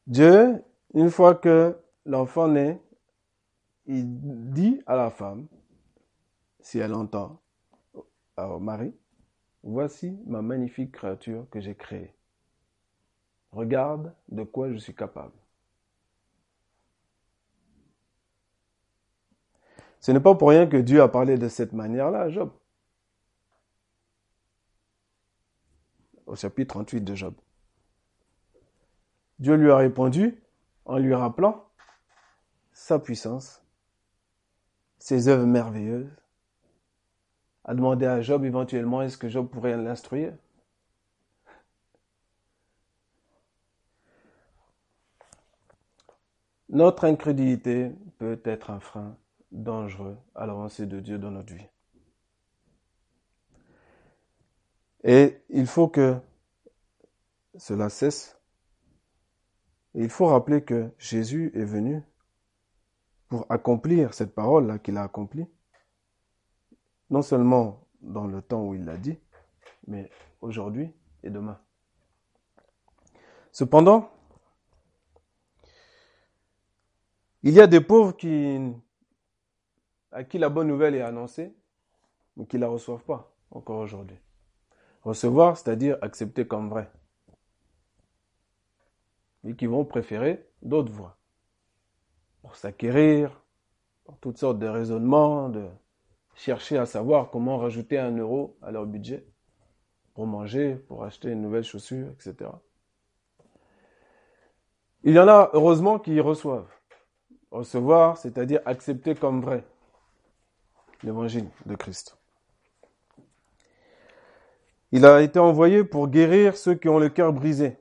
Dieu, 0.06 0.64
une 0.94 1.10
fois 1.10 1.34
que 1.34 1.76
l'enfant 2.06 2.48
naît, 2.48 2.80
il 3.88 4.06
dit 4.52 4.82
à 4.86 4.96
la 4.96 5.10
femme, 5.10 5.48
si 6.60 6.78
elle 6.78 6.94
entend, 6.94 7.42
au 8.38 8.60
mari, 8.60 8.94
voici 9.64 10.20
ma 10.28 10.44
magnifique 10.44 10.92
créature 10.92 11.48
que 11.50 11.60
j'ai 11.60 11.76
créée. 11.76 12.14
Regarde 13.52 14.14
de 14.30 14.44
quoi 14.44 14.72
je 14.72 14.78
suis 14.78 14.94
capable. 14.96 15.34
Ce 20.08 20.14
n'est 20.14 20.22
pas 20.22 20.36
pour 20.36 20.48
rien 20.48 20.68
que 20.68 20.78
Dieu 20.78 21.02
a 21.02 21.10
parlé 21.10 21.38
de 21.38 21.50
cette 21.50 21.74
manière-là 21.74 22.22
à 22.22 22.30
Job. 22.30 22.50
Au 26.26 26.34
chapitre 26.34 26.76
38 26.76 27.02
de 27.02 27.14
Job. 27.14 27.34
Dieu 29.38 29.56
lui 29.56 29.70
a 29.70 29.76
répondu 29.76 30.42
en 30.86 30.98
lui 30.98 31.14
rappelant 31.14 31.70
sa 32.72 33.00
puissance, 33.00 33.62
ses 34.98 35.28
œuvres 35.28 35.46
merveilleuses, 35.46 36.16
a 37.66 37.76
demandé 37.76 38.06
à 38.06 38.22
Job 38.22 38.46
éventuellement 38.46 39.02
est-ce 39.02 39.18
que 39.18 39.28
Job 39.28 39.50
pourrait 39.50 39.76
l'instruire? 39.76 40.34
Notre 46.70 47.04
incrédulité 47.04 47.92
peut 48.20 48.40
être 48.46 48.70
un 48.70 48.80
frein 48.80 49.18
dangereux 49.52 50.18
à 50.36 50.46
l'avancée 50.46 50.86
de 50.86 51.00
Dieu 51.00 51.18
dans 51.18 51.32
notre 51.32 51.54
vie. 51.54 51.68
Et 55.04 55.42
il 55.50 55.68
faut 55.68 55.88
que 55.88 56.18
cela 57.58 57.90
cesse. 57.90 58.38
Et 59.96 60.04
il 60.04 60.10
faut 60.10 60.28
rappeler 60.28 60.64
que 60.64 60.92
Jésus 60.98 61.52
est 61.56 61.66
venu 61.66 62.04
pour 63.30 63.46
accomplir 63.50 64.14
cette 64.14 64.34
parole-là 64.34 64.80
qu'il 64.80 64.98
a 64.98 65.04
accomplie, 65.04 65.48
non 67.10 67.22
seulement 67.22 67.88
dans 68.02 68.28
le 68.28 68.42
temps 68.42 68.64
où 68.64 68.76
il 68.76 68.86
l'a 68.86 68.98
dit, 68.98 69.18
mais 69.88 70.10
aujourd'hui 70.42 70.94
et 71.24 71.30
demain. 71.30 71.60
Cependant, 73.52 74.12
il 77.44 77.54
y 77.54 77.60
a 77.60 77.68
des 77.68 77.82
pauvres 77.82 78.16
qui 78.16 78.60
à 80.18 80.24
qui 80.24 80.40
la 80.40 80.50
bonne 80.50 80.68
nouvelle 80.68 80.96
est 80.96 81.02
annoncée, 81.02 81.54
mais 82.38 82.48
qui 82.48 82.56
ne 82.56 82.62
la 82.62 82.70
reçoivent 82.70 83.04
pas 83.04 83.32
encore 83.52 83.78
aujourd'hui. 83.78 84.18
Recevoir, 85.04 85.56
c'est-à-dire 85.56 86.00
accepter 86.02 86.48
comme 86.48 86.70
vrai. 86.70 86.90
Et 89.44 89.56
qui 89.56 89.68
vont 89.68 89.86
préférer 89.86 90.50
d'autres 90.64 90.92
voies. 90.92 91.18
Pour 92.42 92.56
s'acquérir, 92.56 93.44
pour 94.06 94.18
toutes 94.18 94.40
sortes 94.40 94.58
de 94.58 94.66
raisonnements, 94.66 95.50
de 95.50 95.68
chercher 96.34 96.80
à 96.80 96.88
savoir 96.88 97.30
comment 97.30 97.60
rajouter 97.60 98.00
un 98.00 98.18
euro 98.18 98.58
à 98.64 98.72
leur 98.72 98.88
budget, 98.88 99.24
pour 100.16 100.26
manger, 100.26 100.78
pour 100.88 101.04
acheter 101.04 101.30
une 101.30 101.44
nouvelle 101.44 101.64
chaussure, 101.64 102.10
etc. 102.14 102.50
Il 105.04 105.14
y 105.14 105.20
en 105.20 105.28
a, 105.28 105.52
heureusement, 105.54 106.00
qui 106.00 106.16
y 106.16 106.20
reçoivent. 106.20 106.74
Recevoir, 107.52 108.18
c'est-à-dire 108.18 108.62
accepter 108.66 109.14
comme 109.14 109.42
vrai 109.42 109.64
l'évangile 111.04 111.50
de 111.66 111.76
Christ. 111.76 112.18
Il 114.92 115.06
a 115.06 115.22
été 115.22 115.40
envoyé 115.40 115.84
pour 115.84 116.08
guérir 116.08 116.56
ceux 116.56 116.76
qui 116.76 116.88
ont 116.88 117.00
le 117.00 117.10
cœur 117.10 117.34
brisé. 117.34 117.78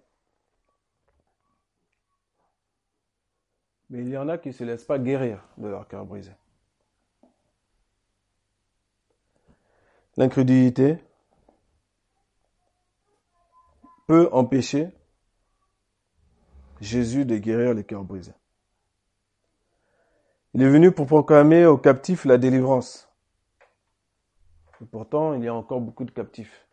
Mais 3.90 4.00
il 4.00 4.08
y 4.08 4.16
en 4.16 4.28
a 4.28 4.38
qui 4.38 4.48
ne 4.48 4.52
se 4.52 4.64
laissent 4.64 4.84
pas 4.84 4.98
guérir 4.98 5.44
de 5.56 5.68
leur 5.68 5.86
cœur 5.86 6.04
brisé. 6.04 6.32
L'incrédulité 10.16 10.98
peut 14.06 14.28
empêcher 14.32 14.88
Jésus 16.80 17.24
de 17.24 17.36
guérir 17.36 17.74
les 17.74 17.84
cœurs 17.84 18.04
brisés. 18.04 18.34
Il 20.56 20.62
est 20.62 20.70
venu 20.70 20.90
pour 20.90 21.04
proclamer 21.04 21.66
aux 21.66 21.76
captifs 21.76 22.24
la 22.24 22.38
délivrance 22.38 23.10
et 24.80 24.86
pourtant, 24.86 25.34
il 25.34 25.44
y 25.44 25.48
a 25.48 25.54
encore 25.54 25.82
beaucoup 25.82 26.06
de 26.06 26.10
captifs. 26.10 26.66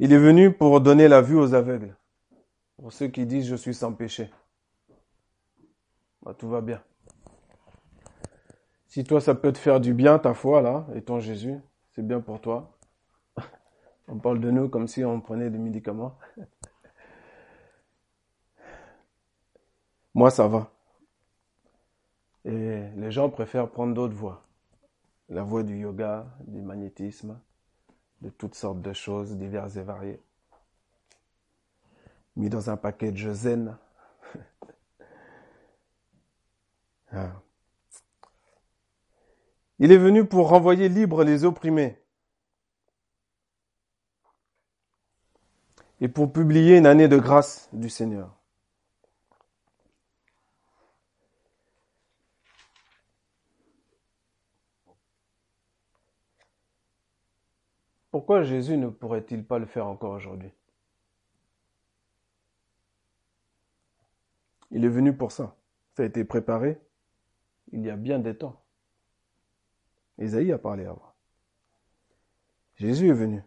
Il 0.00 0.12
est 0.12 0.18
venu 0.18 0.52
pour 0.52 0.82
donner 0.82 1.08
la 1.08 1.22
vue 1.22 1.38
aux 1.38 1.54
aveugles, 1.54 1.96
pour 2.76 2.92
ceux 2.92 3.08
qui 3.08 3.24
disent 3.24 3.46
je 3.46 3.56
suis 3.56 3.72
sans 3.72 3.94
péché. 3.94 4.30
Bah, 6.20 6.34
tout 6.34 6.50
va 6.50 6.60
bien. 6.60 6.82
Si 8.86 9.02
toi 9.02 9.22
ça 9.22 9.34
peut 9.34 9.50
te 9.54 9.58
faire 9.58 9.80
du 9.80 9.94
bien, 9.94 10.18
ta 10.18 10.34
foi 10.34 10.60
là, 10.60 10.86
et 10.94 11.00
ton 11.00 11.20
Jésus, 11.20 11.56
c'est 11.94 12.06
bien 12.06 12.20
pour 12.20 12.38
toi. 12.42 12.76
On 14.08 14.18
parle 14.18 14.40
de 14.40 14.50
nous 14.50 14.68
comme 14.68 14.88
si 14.88 15.06
on 15.06 15.22
prenait 15.22 15.48
des 15.48 15.56
médicaments. 15.56 16.18
Moi 20.14 20.30
ça 20.30 20.48
va. 20.48 20.72
Et 22.44 22.88
les 22.96 23.12
gens 23.12 23.28
préfèrent 23.30 23.70
prendre 23.70 23.94
d'autres 23.94 24.14
voies. 24.14 24.42
La 25.28 25.42
voie 25.42 25.62
du 25.62 25.78
yoga, 25.78 26.26
du 26.46 26.60
magnétisme, 26.60 27.38
de 28.20 28.30
toutes 28.30 28.54
sortes 28.54 28.80
de 28.80 28.92
choses 28.92 29.36
diverses 29.36 29.76
et 29.76 29.82
variées. 29.82 30.20
Mis 32.36 32.48
dans 32.48 32.70
un 32.70 32.76
paquet 32.76 33.12
de 33.12 33.32
zen. 33.32 33.76
Ah. 37.12 37.42
Il 39.80 39.90
est 39.90 39.98
venu 39.98 40.24
pour 40.24 40.48
renvoyer 40.48 40.88
libres 40.88 41.24
les 41.24 41.44
opprimés 41.44 41.98
et 46.00 46.08
pour 46.08 46.32
publier 46.32 46.76
une 46.76 46.86
année 46.86 47.08
de 47.08 47.18
grâce 47.18 47.68
du 47.72 47.90
Seigneur. 47.90 48.39
Pourquoi 58.10 58.42
Jésus 58.42 58.76
ne 58.76 58.88
pourrait-il 58.88 59.44
pas 59.44 59.58
le 59.58 59.66
faire 59.66 59.86
encore 59.86 60.12
aujourd'hui? 60.12 60.50
Il 64.70 64.84
est 64.84 64.88
venu 64.88 65.16
pour 65.16 65.32
ça. 65.32 65.56
Ça 65.96 66.02
a 66.02 66.06
été 66.06 66.24
préparé 66.24 66.80
il 67.72 67.84
y 67.84 67.90
a 67.90 67.96
bien 67.96 68.18
des 68.18 68.36
temps. 68.36 68.60
Isaïe 70.18 70.52
a 70.52 70.58
parlé 70.58 70.84
avant. 70.84 71.14
Jésus 72.76 73.08
est 73.08 73.14
venu. 73.14 73.42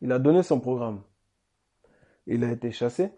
Il 0.00 0.10
a 0.12 0.18
donné 0.18 0.42
son 0.42 0.60
programme. 0.60 1.02
Il 2.26 2.44
a 2.44 2.50
été 2.50 2.72
chassé. 2.72 3.12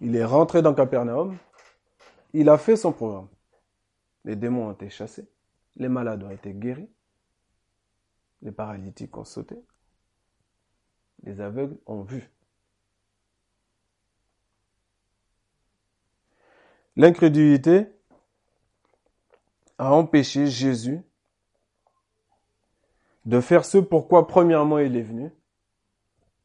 Il 0.00 0.16
est 0.16 0.24
rentré 0.24 0.62
dans 0.62 0.74
Capernaum. 0.74 1.36
Il 2.32 2.48
a 2.48 2.58
fait 2.58 2.76
son 2.76 2.92
programme. 2.92 3.28
Les 4.24 4.36
démons 4.36 4.68
ont 4.68 4.72
été 4.72 4.88
chassés. 4.88 5.28
Les 5.76 5.88
malades 5.88 6.22
ont 6.22 6.30
été 6.30 6.52
guéris. 6.52 6.88
Les 8.42 8.52
paralytiques 8.52 9.16
ont 9.16 9.24
sauté. 9.24 9.56
Les 11.22 11.40
aveugles 11.40 11.78
ont 11.86 12.02
vu. 12.02 12.30
L'incrédulité 16.96 17.86
a 19.78 19.94
empêché 19.94 20.46
Jésus 20.46 21.00
de 23.24 23.40
faire 23.40 23.64
ce 23.64 23.78
pourquoi 23.78 24.26
premièrement 24.26 24.78
il 24.78 24.96
est 24.96 25.02
venu, 25.02 25.30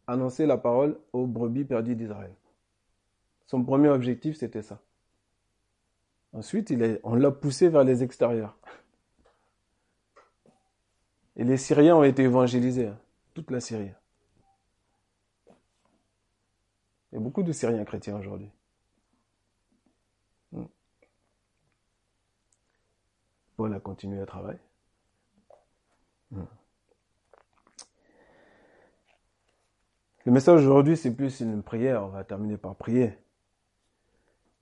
annoncer 0.06 0.46
la 0.46 0.58
parole 0.58 1.00
aux 1.12 1.26
brebis 1.26 1.66
perdues 1.66 1.96
d'Israël. 1.96 2.34
Son 3.48 3.64
premier 3.64 3.90
objectif, 3.90 4.38
c'était 4.38 4.62
ça. 4.62 4.80
Ensuite, 6.34 6.74
on 7.04 7.16
l'a 7.16 7.32
poussé 7.32 7.70
vers 7.70 7.84
les 7.84 8.04
extérieurs. 8.04 8.58
Et 11.38 11.44
les 11.44 11.58
Syriens 11.58 11.96
ont 11.96 12.04
été 12.04 12.24
évangélisés, 12.24 12.88
hein. 12.88 13.00
toute 13.36 13.52
la 13.52 13.60
Syrie. 13.60 13.92
Il 17.12 17.16
y 17.16 17.18
a 17.18 17.20
beaucoup 17.20 17.44
de 17.44 17.52
Syriens 17.52 17.86
chrétiens 17.86 18.18
aujourd'hui. 18.18 18.50
Hmm. 20.52 20.66
Paul 23.56 23.74
a 23.76 23.80
continué 23.80 24.20
à 24.20 24.26
travailler. 24.26 24.60
Hmm. 26.32 26.44
Le 30.26 30.32
message 30.32 30.62
aujourd'hui, 30.62 30.98
c'est 30.98 31.16
plus 31.16 31.40
une 31.40 31.62
prière. 31.62 32.04
On 32.04 32.10
va 32.10 32.24
terminer 32.24 32.58
par 32.58 32.76
prier. 32.76 33.16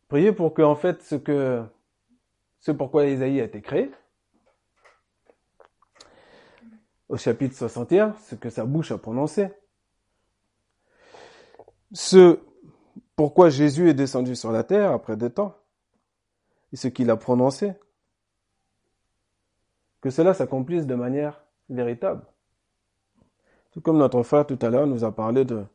Prier 0.10 0.34
pour 0.34 0.54
que, 0.54 0.62
en 0.62 0.76
fait, 0.76 1.02
ce 1.02 1.16
que, 1.16 1.64
ce 2.60 2.72
pourquoi 2.72 3.06
Isaïe 3.06 3.40
a 3.40 3.46
été 3.46 3.62
créé, 3.62 3.90
au 7.10 7.18
chapitre 7.18 7.56
61, 7.56 8.16
ce 8.24 8.36
que 8.36 8.50
sa 8.50 8.66
bouche 8.66 8.92
a 8.92 8.98
prononcé, 8.98 9.50
ce 11.92 12.40
pourquoi 13.16 13.50
Jésus 13.50 13.90
est 13.90 13.94
descendu 13.94 14.36
sur 14.36 14.52
la 14.52 14.64
terre 14.64 14.92
après 14.92 15.16
des 15.16 15.30
temps, 15.30 15.56
et 16.74 16.76
ce 16.76 16.88
qu'il 16.88 17.10
a 17.10 17.16
prononcé, 17.16 17.74
que 20.02 20.10
cela 20.10 20.34
s'accomplisse 20.34 20.86
de 20.86 20.96
manière 20.96 21.42
véritable. 21.70 22.26
Tout 23.72 23.82
comme 23.82 23.98
notre 23.98 24.24
frère 24.24 24.46
tout 24.46 24.60
à 24.62 24.70
l'heure 24.70 24.88
nous 24.88 25.04
a 25.04 25.14
parlé 25.14 25.46
de 25.46 25.66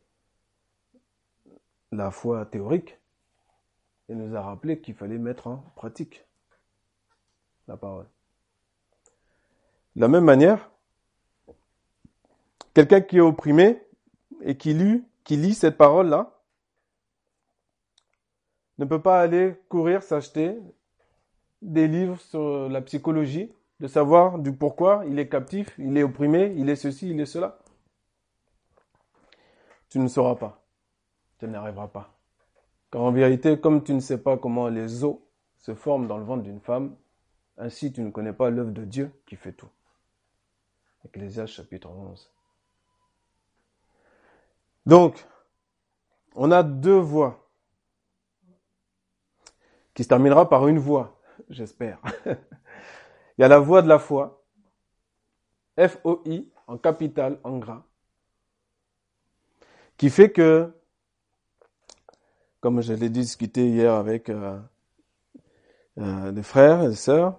la 1.93 2.11
foi 2.11 2.47
théorique 2.47 2.99
et 4.09 4.15
nous 4.15 4.37
a 4.37 4.43
rappelé 4.43 4.81
qu'il 4.81 4.95
fallait 4.95 5.19
mettre 5.19 5.47
en 5.47 5.65
pratique 5.75 6.25
la 7.67 7.77
parole. 7.77 8.07
De 9.97 10.01
la 10.01 10.09
même 10.09 10.25
manière, 10.25 10.71
quelqu'un 12.75 13.01
qui 13.01 13.19
est 13.19 13.21
opprimé 13.21 13.83
et 14.43 14.57
qui 14.57 14.75
lit, 14.75 15.05
qui 15.25 15.37
lit 15.37 15.55
cette 15.55 15.77
parole-là, 15.77 16.41
ne 18.79 18.85
peut 18.85 19.03
pas 19.03 19.21
aller 19.21 19.55
courir 19.69 20.03
s'acheter 20.03 20.59
des 21.61 21.87
livres 21.87 22.19
sur 22.19 22.69
la 22.69 22.81
psychologie, 22.81 23.53
de 23.81 23.87
savoir 23.87 24.39
du 24.39 24.53
pourquoi 24.53 25.05
il 25.07 25.19
est 25.19 25.29
captif, 25.29 25.75
il 25.79 25.97
est 25.97 26.03
opprimé, 26.03 26.55
il 26.57 26.69
est 26.69 26.77
ceci, 26.77 27.11
il 27.11 27.21
est 27.21 27.27
cela. 27.27 27.59
Tu 29.91 29.99
ne 29.99 30.09
sauras 30.09 30.37
pas. 30.37 30.63
Tu 31.39 31.49
n'y 31.49 31.57
arriveras 31.57 31.89
pas. 31.89 32.17
Car 32.91 33.03
en 33.03 33.13
vérité, 33.13 33.61
comme 33.61 33.83
tu 33.85 33.93
ne 33.93 34.01
sais 34.01 34.19
pas 34.23 34.37
comment 34.37 34.69
les 34.69 35.05
os 35.05 35.17
se 35.59 35.75
forment 35.75 36.07
dans 36.07 36.19
le 36.19 36.25
ventre 36.25 36.43
d'une 36.43 36.61
femme, 36.61 36.97
ainsi 37.59 37.93
tu 37.93 38.01
ne 38.01 38.11
connais 38.11 38.33
pas 38.33 38.51
l'œuvre 38.51 38.71
de 38.71 38.85
Dieu 38.85 39.13
qui 39.27 39.37
fait 39.37 39.53
tout. 39.53 39.69
Ecclésiaste 41.05 41.53
chapitre 41.53 41.91
11. 41.91 42.31
Donc, 44.91 45.25
on 46.35 46.51
a 46.51 46.65
deux 46.65 46.99
voies 46.99 47.49
qui 49.95 50.03
se 50.03 50.09
terminera 50.09 50.49
par 50.49 50.67
une 50.67 50.81
voix, 50.81 51.17
j'espère. 51.49 52.01
Il 52.27 53.43
y 53.43 53.45
a 53.45 53.49
la 53.49 53.61
voix 53.61 53.83
de 53.83 53.89
la 53.89 54.01
foi, 54.01 54.45
F-O-I, 55.79 56.51
en 56.67 56.77
capital, 56.77 57.39
en 57.45 57.59
gras, 57.59 57.85
qui 59.97 60.11
fait 60.11 60.33
que, 60.33 60.73
comme 62.59 62.81
je 62.81 62.93
l'ai 62.93 63.11
discuté 63.11 63.69
hier 63.69 63.95
avec 63.95 64.29
euh, 64.29 64.59
euh, 65.99 66.33
des 66.33 66.43
frères 66.43 66.83
et 66.83 66.89
des 66.89 66.97
sœurs, 66.97 67.39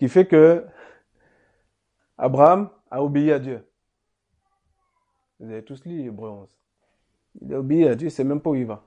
qui 0.00 0.08
fait 0.08 0.26
que 0.26 0.66
Abraham 2.18 2.70
a 2.90 3.04
obéi 3.04 3.30
à 3.30 3.38
Dieu. 3.38 3.64
Vous 5.40 5.50
avez 5.50 5.62
tous 5.62 5.84
lu 5.84 6.06
Hébreu 6.06 6.30
11. 6.30 6.48
Il 7.42 7.54
a 7.54 7.58
obéi 7.58 7.88
à 7.88 7.94
Dieu, 7.94 8.08
il 8.08 8.10
sait 8.10 8.24
même 8.24 8.40
pas 8.40 8.50
où 8.50 8.54
il 8.54 8.66
va. 8.66 8.84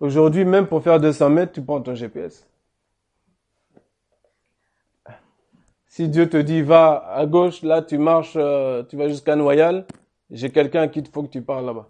Aujourd'hui, 0.00 0.44
même 0.44 0.66
pour 0.66 0.82
faire 0.82 1.00
200 1.00 1.30
mètres, 1.30 1.52
tu 1.52 1.62
prends 1.62 1.80
ton 1.80 1.94
GPS. 1.94 2.48
Si 5.86 6.08
Dieu 6.08 6.28
te 6.28 6.36
dit 6.36 6.62
va 6.62 7.12
à 7.12 7.26
gauche, 7.26 7.62
là 7.62 7.82
tu 7.82 7.98
marches, 7.98 8.34
euh, 8.36 8.84
tu 8.84 8.96
vas 8.96 9.08
jusqu'à 9.08 9.34
Noyal, 9.34 9.84
j'ai 10.30 10.50
quelqu'un 10.50 10.86
qui 10.86 11.02
te 11.02 11.08
faut 11.08 11.24
que 11.24 11.28
tu 11.28 11.42
parles 11.42 11.66
là-bas. 11.66 11.88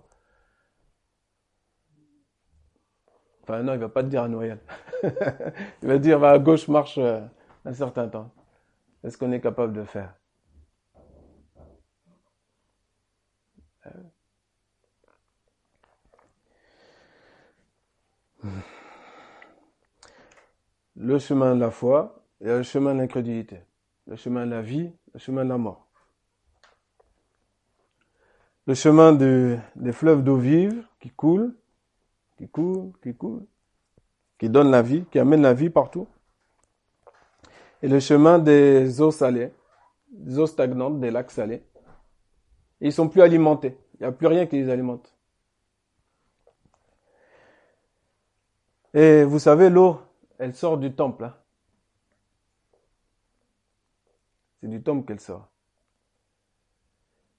Enfin 3.42 3.62
non, 3.62 3.74
il 3.74 3.80
va 3.80 3.88
pas 3.88 4.02
te 4.02 4.08
dire 4.08 4.22
à 4.22 4.28
Noyal. 4.28 4.58
il 5.02 5.88
va 5.88 5.98
dire 5.98 6.18
va 6.18 6.30
à 6.30 6.38
gauche, 6.38 6.68
marche 6.68 6.96
euh, 6.98 7.20
un 7.64 7.72
certain 7.74 8.08
temps. 8.08 8.30
Est-ce 9.04 9.18
qu'on 9.18 9.32
est 9.32 9.40
capable 9.40 9.74
de 9.74 9.84
faire 9.84 10.14
le 20.96 21.18
chemin 21.18 21.54
de 21.54 21.60
la 21.60 21.70
foi 21.70 22.22
et 22.40 22.46
le 22.46 22.62
chemin 22.62 22.94
de 22.94 23.00
l'incrédulité, 23.00 23.60
le 24.06 24.16
chemin 24.16 24.46
de 24.46 24.50
la 24.50 24.62
vie, 24.62 24.90
le 25.12 25.18
chemin 25.18 25.44
de 25.44 25.48
la 25.50 25.58
mort. 25.58 25.88
Le 28.66 28.74
chemin 28.74 29.12
des 29.12 29.92
fleuves 29.92 30.22
d'eau 30.22 30.36
vive 30.36 30.84
qui 31.00 31.10
coulent, 31.10 31.56
qui 32.36 32.48
coulent, 32.48 32.92
qui 33.02 33.14
coulent, 33.14 33.46
qui 34.38 34.50
donnent 34.50 34.70
la 34.70 34.82
vie, 34.82 35.04
qui 35.10 35.18
amènent 35.18 35.42
la 35.42 35.54
vie 35.54 35.70
partout. 35.70 36.06
Et 37.82 37.88
le 37.88 38.00
chemin 38.00 38.38
des 38.38 39.00
eaux 39.00 39.10
salées, 39.10 39.52
des 40.10 40.38
eaux 40.38 40.46
stagnantes, 40.46 41.00
des 41.00 41.10
lacs 41.10 41.30
salés. 41.30 41.62
ils 42.80 42.92
sont 42.92 43.08
plus 43.08 43.22
alimentés. 43.22 43.78
Il 43.94 44.02
n'y 44.02 44.06
a 44.06 44.12
plus 44.12 44.26
rien 44.26 44.46
qui 44.46 44.56
les 44.56 44.70
alimente. 44.70 45.17
Et 48.98 49.22
vous 49.22 49.38
savez, 49.38 49.70
l'eau, 49.70 50.00
elle 50.40 50.56
sort 50.56 50.76
du 50.76 50.92
temple. 50.92 51.26
Hein. 51.26 51.36
C'est 54.60 54.66
du 54.66 54.82
temple 54.82 55.06
qu'elle 55.06 55.20
sort. 55.20 55.46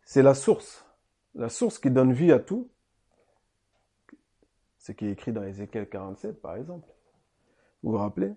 C'est 0.04 0.24
la 0.24 0.36
source. 0.36 0.86
La 1.36 1.50
source 1.50 1.78
qui 1.78 1.92
donne 1.92 2.14
vie 2.14 2.32
à 2.32 2.40
tout. 2.40 2.70
Ce 4.78 4.94
qui 4.94 5.08
est 5.08 5.12
écrit 5.12 5.34
dans 5.34 5.44
Ézéchiel 5.44 5.90
47, 5.90 6.42
par 6.42 6.56
exemple. 6.56 6.88
Vous 7.84 7.92
vous 7.92 7.98
rappelez? 7.98 8.34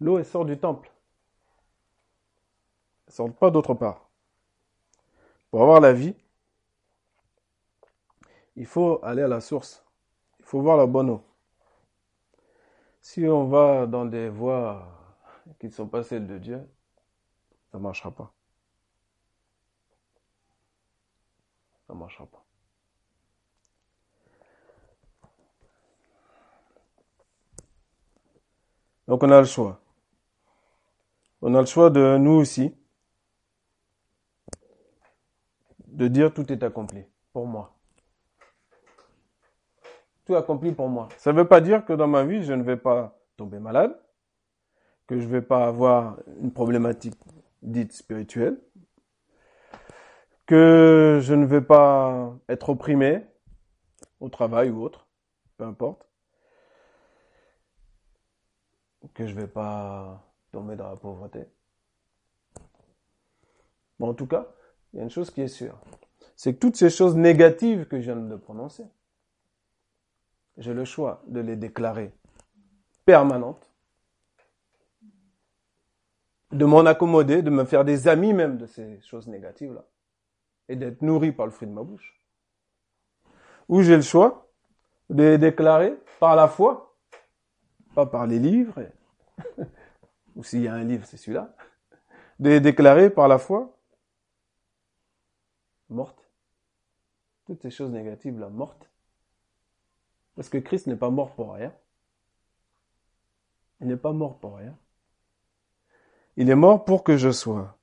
L'eau, 0.00 0.16
elle 0.16 0.24
sort 0.24 0.46
du 0.46 0.58
temple. 0.58 0.90
Elle 3.06 3.12
ne 3.12 3.16
sort 3.16 3.34
pas 3.34 3.50
d'autre 3.50 3.74
part. 3.74 4.08
Pour 5.50 5.60
avoir 5.60 5.82
la 5.82 5.92
vie, 5.92 6.14
il 8.56 8.64
faut 8.64 8.98
aller 9.04 9.20
à 9.20 9.28
la 9.28 9.42
source. 9.42 9.84
Il 10.38 10.46
faut 10.46 10.62
voir 10.62 10.78
la 10.78 10.86
bonne 10.86 11.10
eau. 11.10 11.22
Si 13.06 13.24
on 13.24 13.46
va 13.46 13.86
dans 13.86 14.04
des 14.04 14.28
voies 14.28 14.84
qui 15.60 15.66
ne 15.66 15.70
sont 15.70 15.86
pas 15.86 16.02
celles 16.02 16.26
de 16.26 16.38
Dieu, 16.38 16.68
ça 17.70 17.78
ne 17.78 17.82
marchera 17.84 18.10
pas. 18.10 18.34
Ça 21.86 21.94
ne 21.94 22.00
marchera 22.00 22.26
pas. 22.26 22.44
Donc 29.06 29.22
on 29.22 29.30
a 29.30 29.38
le 29.38 29.46
choix. 29.46 29.80
On 31.42 31.54
a 31.54 31.60
le 31.60 31.66
choix 31.66 31.90
de 31.90 32.18
nous 32.18 32.32
aussi 32.32 32.74
de 35.86 36.08
dire 36.08 36.34
tout 36.34 36.52
est 36.52 36.64
accompli 36.64 37.04
pour 37.32 37.46
moi 37.46 37.75
tout 40.26 40.34
accompli 40.34 40.72
pour 40.72 40.88
moi. 40.88 41.08
Ça 41.16 41.32
ne 41.32 41.38
veut 41.38 41.48
pas 41.48 41.60
dire 41.60 41.84
que 41.84 41.92
dans 41.92 42.08
ma 42.08 42.24
vie, 42.24 42.42
je 42.42 42.52
ne 42.52 42.62
vais 42.62 42.76
pas 42.76 43.18
tomber 43.36 43.60
malade, 43.60 43.96
que 45.06 45.18
je 45.18 45.24
ne 45.24 45.30
vais 45.30 45.42
pas 45.42 45.66
avoir 45.66 46.18
une 46.40 46.52
problématique 46.52 47.14
dite 47.62 47.92
spirituelle, 47.92 48.60
que 50.44 51.20
je 51.22 51.32
ne 51.32 51.46
vais 51.46 51.60
pas 51.60 52.36
être 52.48 52.68
opprimé 52.70 53.24
au 54.18 54.28
travail 54.28 54.70
ou 54.70 54.82
autre, 54.82 55.06
peu 55.56 55.64
importe, 55.64 56.04
que 59.14 59.26
je 59.26 59.34
ne 59.34 59.40
vais 59.40 59.46
pas 59.46 60.24
tomber 60.50 60.74
dans 60.74 60.90
la 60.90 60.96
pauvreté. 60.96 61.44
Bon, 63.98 64.08
en 64.10 64.14
tout 64.14 64.26
cas, 64.26 64.48
il 64.92 64.96
y 64.96 65.00
a 65.00 65.04
une 65.04 65.10
chose 65.10 65.30
qui 65.30 65.40
est 65.40 65.48
sûre, 65.48 65.78
c'est 66.34 66.54
que 66.54 66.58
toutes 66.58 66.76
ces 66.76 66.90
choses 66.90 67.16
négatives 67.16 67.86
que 67.86 68.00
je 68.00 68.10
viens 68.10 68.16
de 68.16 68.36
prononcer, 68.36 68.84
j'ai 70.56 70.74
le 70.74 70.84
choix 70.84 71.22
de 71.26 71.40
les 71.40 71.56
déclarer 71.56 72.12
permanentes, 73.04 73.70
de 76.52 76.64
m'en 76.64 76.86
accommoder, 76.86 77.42
de 77.42 77.50
me 77.50 77.64
faire 77.64 77.84
des 77.84 78.08
amis 78.08 78.32
même 78.32 78.56
de 78.56 78.66
ces 78.66 79.00
choses 79.00 79.26
négatives-là, 79.26 79.84
et 80.68 80.76
d'être 80.76 81.02
nourri 81.02 81.32
par 81.32 81.46
le 81.46 81.52
fruit 81.52 81.68
de 81.68 81.72
ma 81.72 81.82
bouche. 81.82 82.20
Ou 83.68 83.82
j'ai 83.82 83.96
le 83.96 84.02
choix 84.02 84.48
de 85.10 85.22
les 85.22 85.38
déclarer 85.38 85.96
par 86.18 86.36
la 86.36 86.48
foi, 86.48 86.96
pas 87.94 88.06
par 88.06 88.26
les 88.26 88.38
livres, 88.38 88.82
ou 90.36 90.42
s'il 90.42 90.62
y 90.62 90.68
a 90.68 90.74
un 90.74 90.84
livre, 90.84 91.06
c'est 91.06 91.16
celui-là, 91.16 91.54
de 92.38 92.50
les 92.50 92.60
déclarer 92.60 93.10
par 93.10 93.28
la 93.28 93.38
foi 93.38 93.76
mortes. 95.88 96.28
Toutes 97.46 97.62
ces 97.62 97.70
choses 97.70 97.90
négatives-là, 97.90 98.48
mortes, 98.48 98.85
parce 100.36 100.48
que 100.48 100.58
Christ 100.58 100.86
n'est 100.86 100.96
pas 100.96 101.10
mort 101.10 101.34
pour 101.34 101.54
rien. 101.54 101.74
Il 103.80 103.88
n'est 103.88 103.96
pas 103.96 104.12
mort 104.12 104.38
pour 104.38 104.56
rien. 104.56 104.76
Il 106.36 106.50
est 106.50 106.54
mort 106.54 106.84
pour 106.84 107.02
que 107.02 107.16
je 107.16 107.32
sois, 107.32 107.78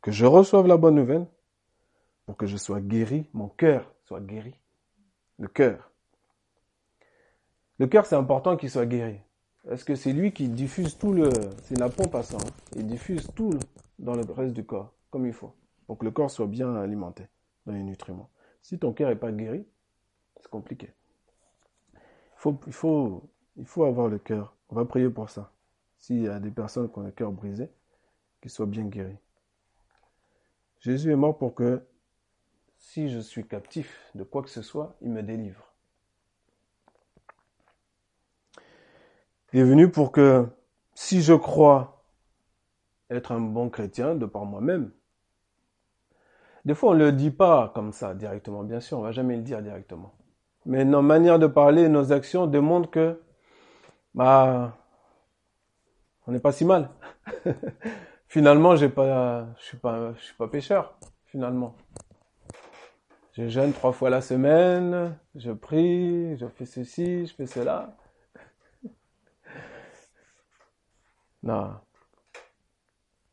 que 0.00 0.12
je 0.12 0.24
reçoive 0.24 0.68
la 0.68 0.76
bonne 0.76 0.94
nouvelle, 0.94 1.26
pour 2.24 2.36
que 2.36 2.46
je 2.46 2.56
sois 2.56 2.80
guéri, 2.80 3.28
mon 3.32 3.48
cœur 3.48 3.92
soit 4.04 4.20
guéri. 4.20 4.54
Le 5.38 5.48
cœur. 5.48 5.90
Le 7.78 7.86
cœur, 7.88 8.06
c'est 8.06 8.14
important 8.14 8.56
qu'il 8.56 8.70
soit 8.70 8.86
guéri. 8.86 9.20
Parce 9.68 9.82
que 9.82 9.96
c'est 9.96 10.12
lui 10.12 10.32
qui 10.32 10.48
diffuse 10.48 10.96
tout 10.96 11.12
le... 11.12 11.28
C'est 11.62 11.78
la 11.78 11.88
pompe 11.88 12.14
à 12.14 12.22
sang. 12.22 12.38
Hein? 12.38 12.50
Il 12.76 12.86
diffuse 12.86 13.28
tout 13.34 13.50
dans 13.98 14.14
le 14.14 14.22
reste 14.32 14.54
du 14.54 14.64
corps, 14.64 14.92
comme 15.10 15.26
il 15.26 15.32
faut. 15.32 15.52
Pour 15.86 15.98
que 15.98 16.04
le 16.04 16.12
corps 16.12 16.30
soit 16.30 16.46
bien 16.46 16.74
alimenté 16.76 17.26
dans 17.66 17.72
les 17.72 17.82
nutriments. 17.82 18.30
Si 18.62 18.78
ton 18.78 18.92
cœur 18.92 19.10
n'est 19.10 19.16
pas 19.16 19.32
guéri, 19.32 19.66
c'est 20.40 20.48
compliqué. 20.48 20.94
Il 22.66 22.72
faut, 22.72 23.22
il, 23.56 23.66
faut, 23.66 23.84
avoir 23.84 24.08
le 24.08 24.18
cœur. 24.18 24.54
On 24.68 24.76
va 24.76 24.84
prier 24.84 25.10
pour 25.10 25.30
ça. 25.30 25.52
S'il 25.98 26.22
y 26.22 26.28
a 26.28 26.38
des 26.38 26.50
personnes 26.50 26.90
qui 26.90 26.98
ont 26.98 27.02
le 27.02 27.10
cœur 27.10 27.32
brisé, 27.32 27.70
qu'ils 28.40 28.50
soient 28.50 28.66
bien 28.66 28.84
guéris. 28.84 29.18
Jésus 30.80 31.10
est 31.10 31.16
mort 31.16 31.36
pour 31.36 31.54
que 31.54 31.82
si 32.78 33.08
je 33.08 33.18
suis 33.18 33.46
captif 33.46 34.10
de 34.14 34.22
quoi 34.22 34.42
que 34.42 34.50
ce 34.50 34.62
soit, 34.62 34.96
il 35.00 35.10
me 35.10 35.22
délivre. 35.22 35.72
Il 39.52 39.60
est 39.60 39.64
venu 39.64 39.90
pour 39.90 40.12
que 40.12 40.46
si 40.94 41.22
je 41.22 41.32
crois 41.32 42.04
être 43.10 43.32
un 43.32 43.40
bon 43.40 43.70
chrétien 43.70 44.14
de 44.14 44.26
par 44.26 44.44
moi-même, 44.44 44.92
des 46.64 46.74
fois 46.74 46.90
on 46.90 46.94
ne 46.94 47.04
le 47.04 47.12
dit 47.12 47.30
pas 47.30 47.72
comme 47.74 47.92
ça 47.92 48.14
directement, 48.14 48.64
bien 48.64 48.80
sûr, 48.80 48.98
on 48.98 49.02
va 49.02 49.12
jamais 49.12 49.36
le 49.36 49.42
dire 49.42 49.62
directement. 49.62 50.14
Mais 50.66 50.84
nos 50.84 51.00
manières 51.00 51.38
de 51.38 51.46
parler, 51.46 51.88
nos 51.88 52.12
actions 52.12 52.48
démontrent 52.48 52.90
que 52.90 53.22
bah 54.14 54.76
on 56.26 56.32
n'est 56.32 56.40
pas 56.40 56.50
si 56.50 56.64
mal. 56.64 56.90
finalement, 58.28 58.74
j'ai 58.74 58.88
pas, 58.88 59.46
je 59.58 59.64
suis 59.64 59.76
pas, 59.76 60.12
je 60.14 60.22
suis 60.22 60.34
pas 60.34 60.48
pécheur. 60.48 60.98
Finalement, 61.26 61.76
je 63.32 63.48
jeûne 63.48 63.72
trois 63.72 63.92
fois 63.92 64.10
la 64.10 64.20
semaine, 64.20 65.16
je 65.36 65.52
prie, 65.52 66.36
je 66.36 66.46
fais 66.48 66.66
ceci, 66.66 67.26
je 67.26 67.34
fais 67.34 67.46
cela. 67.46 67.96
Non. 71.42 71.74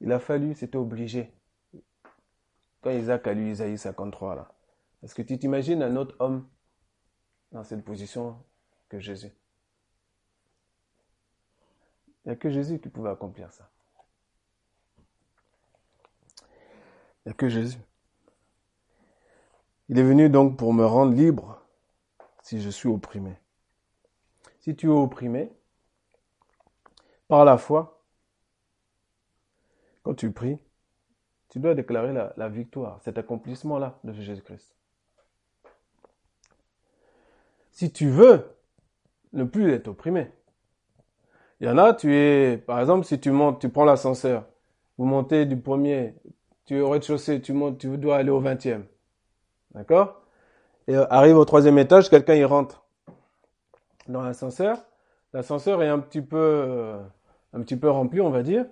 Il 0.02 0.12
a 0.12 0.19
fallu, 0.19 0.54
c'était 0.54 0.78
obligé. 0.78 1.34
Quand 2.82 2.91
Isaac 2.91 3.26
a 3.26 3.34
lu 3.34 3.50
Isaïe 3.50 3.78
53, 3.78 4.36
là. 4.36 4.50
Est-ce 5.02 5.15
que 5.15 5.24
tu 5.24 5.39
t'imagines 5.39 5.82
un 5.82 5.96
autre 5.96 6.15
homme 6.19 6.48
dans 7.53 7.63
cette 7.63 7.85
position 7.85 8.37
que 8.89 8.99
Jésus 8.99 9.31
Il 12.25 12.29
n'y 12.29 12.33
a 12.33 12.35
que 12.35 12.49
Jésus 12.49 12.79
qui 12.79 12.89
pouvait 12.89 13.09
accomplir 13.09 13.51
ça. 13.53 13.69
Il 17.25 17.29
n'y 17.29 17.31
a 17.31 17.33
que 17.33 17.47
Jésus. 17.47 17.79
Il 19.87 19.97
est 19.97 20.03
venu 20.03 20.29
donc 20.29 20.57
pour 20.57 20.73
me 20.73 20.85
rendre 20.85 21.13
libre 21.13 21.61
si 22.41 22.61
je 22.61 22.69
suis 22.69 22.89
opprimé. 22.89 23.37
Si 24.59 24.75
tu 24.75 24.87
es 24.87 24.89
opprimé, 24.89 25.51
par 27.27 27.45
la 27.45 27.57
foi, 27.57 28.03
quand 30.03 30.13
tu 30.13 30.31
pries, 30.31 30.59
tu 31.49 31.59
dois 31.59 31.75
déclarer 31.75 32.13
la, 32.13 32.49
victoire, 32.49 33.01
cet 33.01 33.17
accomplissement-là 33.17 33.99
de 34.03 34.13
Jésus-Christ. 34.13 34.75
Si 37.73 37.91
tu 37.91 38.07
veux 38.07 38.45
ne 39.33 39.43
plus 39.43 39.73
être 39.73 39.88
opprimé, 39.88 40.29
il 41.59 41.67
y 41.67 41.69
en 41.69 41.79
a, 41.79 41.93
tu 41.93 42.15
es, 42.15 42.57
par 42.57 42.79
exemple, 42.79 43.03
si 43.03 43.19
tu 43.19 43.31
montes, 43.31 43.59
tu 43.59 43.69
prends 43.69 43.83
l'ascenseur, 43.83 44.45
vous 44.99 45.05
montez 45.05 45.45
du 45.47 45.57
premier, 45.57 46.13
tu 46.65 46.77
es 46.77 46.81
au 46.81 46.89
rez-de-chaussée, 46.89 47.41
tu 47.41 47.51
montes, 47.51 47.79
tu 47.79 47.97
dois 47.97 48.17
aller 48.17 48.29
au 48.29 48.39
vingtième. 48.39 48.86
D'accord? 49.73 50.21
Et 50.88 50.95
euh, 50.95 51.07
arrive 51.09 51.36
au 51.36 51.45
troisième 51.45 51.79
étage, 51.79 52.12
quelqu'un 52.12 52.36
y 52.36 52.43
rentre 52.43 52.83
dans 54.07 54.21
l'ascenseur. 54.21 54.77
L'ascenseur 55.33 55.81
est 55.81 55.89
un 55.89 55.97
petit 55.97 56.21
peu, 56.21 56.38
euh, 56.38 57.01
un 57.53 57.62
petit 57.62 57.75
peu 57.75 57.89
rempli, 57.89 58.21
on 58.21 58.29
va 58.29 58.43
dire. 58.43 58.67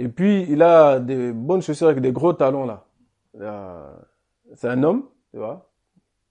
Et 0.00 0.08
puis, 0.08 0.46
il 0.48 0.62
a 0.62 0.98
des 0.98 1.30
bonnes 1.30 1.62
chaussures 1.62 1.86
avec 1.86 2.00
des 2.00 2.10
gros 2.10 2.32
talons, 2.32 2.66
là. 2.66 2.84
C'est 4.54 4.68
un 4.68 4.82
homme, 4.82 5.04
tu 5.30 5.38
vois, 5.38 5.65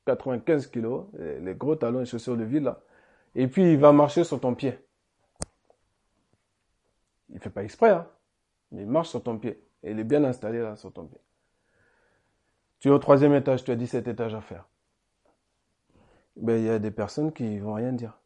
95 0.05 0.67
kilos, 0.67 1.05
les 1.17 1.55
gros 1.55 1.75
talons 1.75 2.01
et 2.01 2.05
chaussures 2.05 2.37
de 2.37 2.43
ville, 2.43 2.63
là. 2.63 2.79
Et 3.35 3.47
puis, 3.47 3.73
il 3.73 3.77
va 3.77 3.91
marcher 3.91 4.23
sur 4.23 4.39
ton 4.39 4.55
pied. 4.55 4.77
Il 7.29 7.39
fait 7.39 7.49
pas 7.49 7.63
exprès, 7.63 7.89
hein. 7.89 8.07
Il 8.71 8.87
marche 8.87 9.09
sur 9.09 9.23
ton 9.23 9.37
pied. 9.37 9.61
Et 9.83 9.91
il 9.91 9.99
est 9.99 10.03
bien 10.03 10.23
installé, 10.23 10.59
là, 10.59 10.75
sur 10.75 10.93
ton 10.93 11.05
pied. 11.05 11.19
Tu 12.79 12.87
es 12.87 12.91
au 12.91 12.99
troisième 12.99 13.33
étage, 13.33 13.63
tu 13.63 13.71
as 13.71 13.75
17 13.75 14.07
étages 14.07 14.35
à 14.35 14.41
faire. 14.41 14.67
Ben, 16.35 16.57
il 16.57 16.65
y 16.65 16.69
a 16.69 16.79
des 16.79 16.91
personnes 16.91 17.31
qui 17.31 17.59
vont 17.59 17.73
rien 17.73 17.93
dire. 17.93 18.17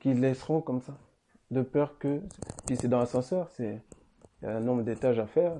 Qui 0.00 0.14
laisseront 0.14 0.60
comme 0.60 0.80
ça 0.80 0.96
de 1.50 1.62
peur 1.62 1.98
que, 1.98 2.20
puis 2.66 2.76
c'est 2.76 2.88
dans 2.88 2.98
l'ascenseur, 2.98 3.48
c'est, 3.50 3.80
il 4.42 4.44
y 4.44 4.48
a 4.48 4.56
un 4.56 4.60
nombre 4.60 4.82
d'étages 4.82 5.18
à 5.18 5.26
faire. 5.26 5.52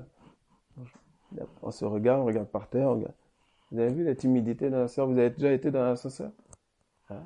On 1.61 1.71
se 1.71 1.85
regarde, 1.85 2.21
on 2.21 2.25
regarde 2.25 2.47
par 2.47 2.69
terre, 2.69 2.95
Vous 3.71 3.79
avez 3.79 3.93
vu 3.93 4.03
la 4.03 4.15
timidité 4.15 4.69
dans 4.69 4.79
l'ascenseur 4.79 5.07
Vous 5.07 5.17
avez 5.17 5.29
déjà 5.29 5.51
été 5.51 5.71
dans 5.71 5.83
l'ascenseur 5.83 6.31
hein? 7.09 7.23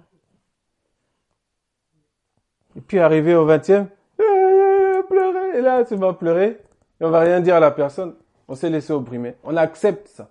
Et 2.75 2.81
puis 2.81 2.99
arrivé 2.99 3.35
au 3.35 3.45
20e, 3.45 3.87
eh, 4.19 5.03
pleurer, 5.09 5.57
et 5.57 5.61
là, 5.61 5.83
tu 5.83 5.95
vas 5.95 6.13
pleurer, 6.13 6.61
et 6.99 7.03
on 7.03 7.09
va 7.09 7.19
rien 7.19 7.41
dire 7.41 7.55
à 7.55 7.59
la 7.59 7.71
personne. 7.71 8.15
On 8.47 8.55
s'est 8.55 8.69
laissé 8.69 8.93
opprimer. 8.93 9.35
On 9.43 9.57
accepte 9.57 10.07
ça. 10.07 10.29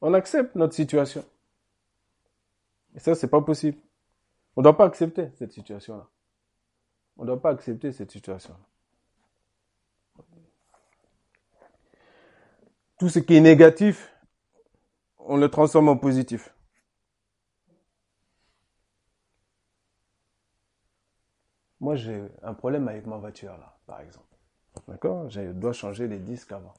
On 0.00 0.12
accepte 0.14 0.54
notre 0.54 0.74
situation. 0.74 1.24
Et 2.94 2.98
ça, 2.98 3.14
c'est 3.14 3.28
pas 3.28 3.40
possible. 3.40 3.78
On 4.56 4.60
ne 4.60 4.64
doit 4.64 4.76
pas 4.76 4.86
accepter 4.86 5.30
cette 5.36 5.52
situation-là. 5.52 6.06
On 7.16 7.22
ne 7.22 7.28
doit 7.28 7.40
pas 7.40 7.50
accepter 7.50 7.92
cette 7.92 8.10
situation. 8.10 8.54
Tout 12.98 13.08
ce 13.08 13.18
qui 13.18 13.36
est 13.36 13.40
négatif, 13.40 14.13
on 15.24 15.36
le 15.36 15.48
transforme 15.50 15.88
en 15.88 15.96
positif. 15.96 16.54
Moi, 21.80 21.96
j'ai 21.96 22.22
un 22.42 22.54
problème 22.54 22.88
avec 22.88 23.06
ma 23.06 23.18
voiture, 23.18 23.56
là, 23.58 23.76
par 23.86 24.00
exemple. 24.00 24.26
D'accord? 24.88 25.28
Je 25.28 25.52
dois 25.52 25.72
changer 25.72 26.08
les 26.08 26.18
disques 26.18 26.52
avant. 26.52 26.74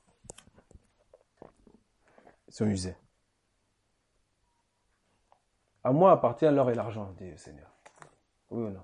Ils 2.47 2.53
sont 2.53 2.65
usés. 2.65 2.95
À 5.84 5.91
moi 5.91 6.12
appartient 6.12 6.49
l'or 6.49 6.71
et 6.71 6.75
l'argent, 6.75 7.12
dit 7.17 7.29
le 7.29 7.38
Seigneur. 7.38 7.69
Oui 8.49 8.63
ou 8.63 8.69
non? 8.69 8.84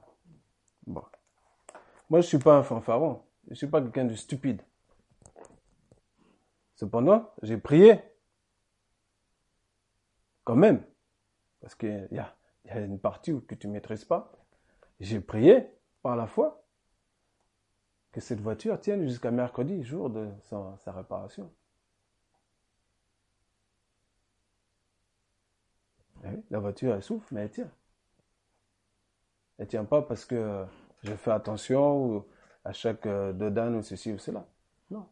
Bon. 0.85 1.03
Moi, 2.09 2.21
je 2.21 2.25
ne 2.25 2.29
suis 2.29 2.39
pas 2.39 2.55
un 2.55 2.63
fanfaron. 2.63 3.23
Je 3.45 3.51
ne 3.51 3.55
suis 3.55 3.67
pas 3.67 3.81
quelqu'un 3.81 4.05
de 4.05 4.13
stupide. 4.13 4.61
Cependant, 6.75 7.31
j'ai 7.41 7.57
prié. 7.57 7.99
Quand 10.43 10.55
même. 10.55 10.83
Parce 11.59 11.75
qu'il 11.75 12.07
y 12.11 12.19
a, 12.19 12.35
y 12.65 12.69
a 12.69 12.79
une 12.79 12.99
partie 12.99 13.33
que 13.47 13.55
tu 13.55 13.67
ne 13.67 13.73
maîtrises 13.73 14.05
pas. 14.05 14.31
J'ai 14.99 15.19
prié 15.19 15.67
par 16.01 16.15
la 16.15 16.27
foi 16.27 16.61
que 18.11 18.19
cette 18.19 18.41
voiture 18.41 18.79
tienne 18.79 19.07
jusqu'à 19.07 19.31
mercredi, 19.31 19.83
jour 19.83 20.09
de 20.09 20.29
sa, 20.43 20.91
réparation. 20.91 21.51
Eh 26.25 26.27
la 26.49 26.59
voiture, 26.59 26.93
elle 26.93 27.01
souffle, 27.01 27.33
mais 27.33 27.41
elle 27.41 27.51
tient. 27.51 27.71
Elle 29.57 29.67
tient 29.67 29.85
pas 29.85 30.01
parce 30.01 30.25
que 30.25 30.65
je 31.03 31.13
fais 31.13 31.31
attention 31.31 32.25
à 32.63 32.73
chaque 32.73 33.05
euh, 33.05 33.33
dodane 33.33 33.75
ou 33.75 33.81
ceci 33.81 34.11
ou 34.11 34.19
cela. 34.19 34.45
Non. 34.91 35.07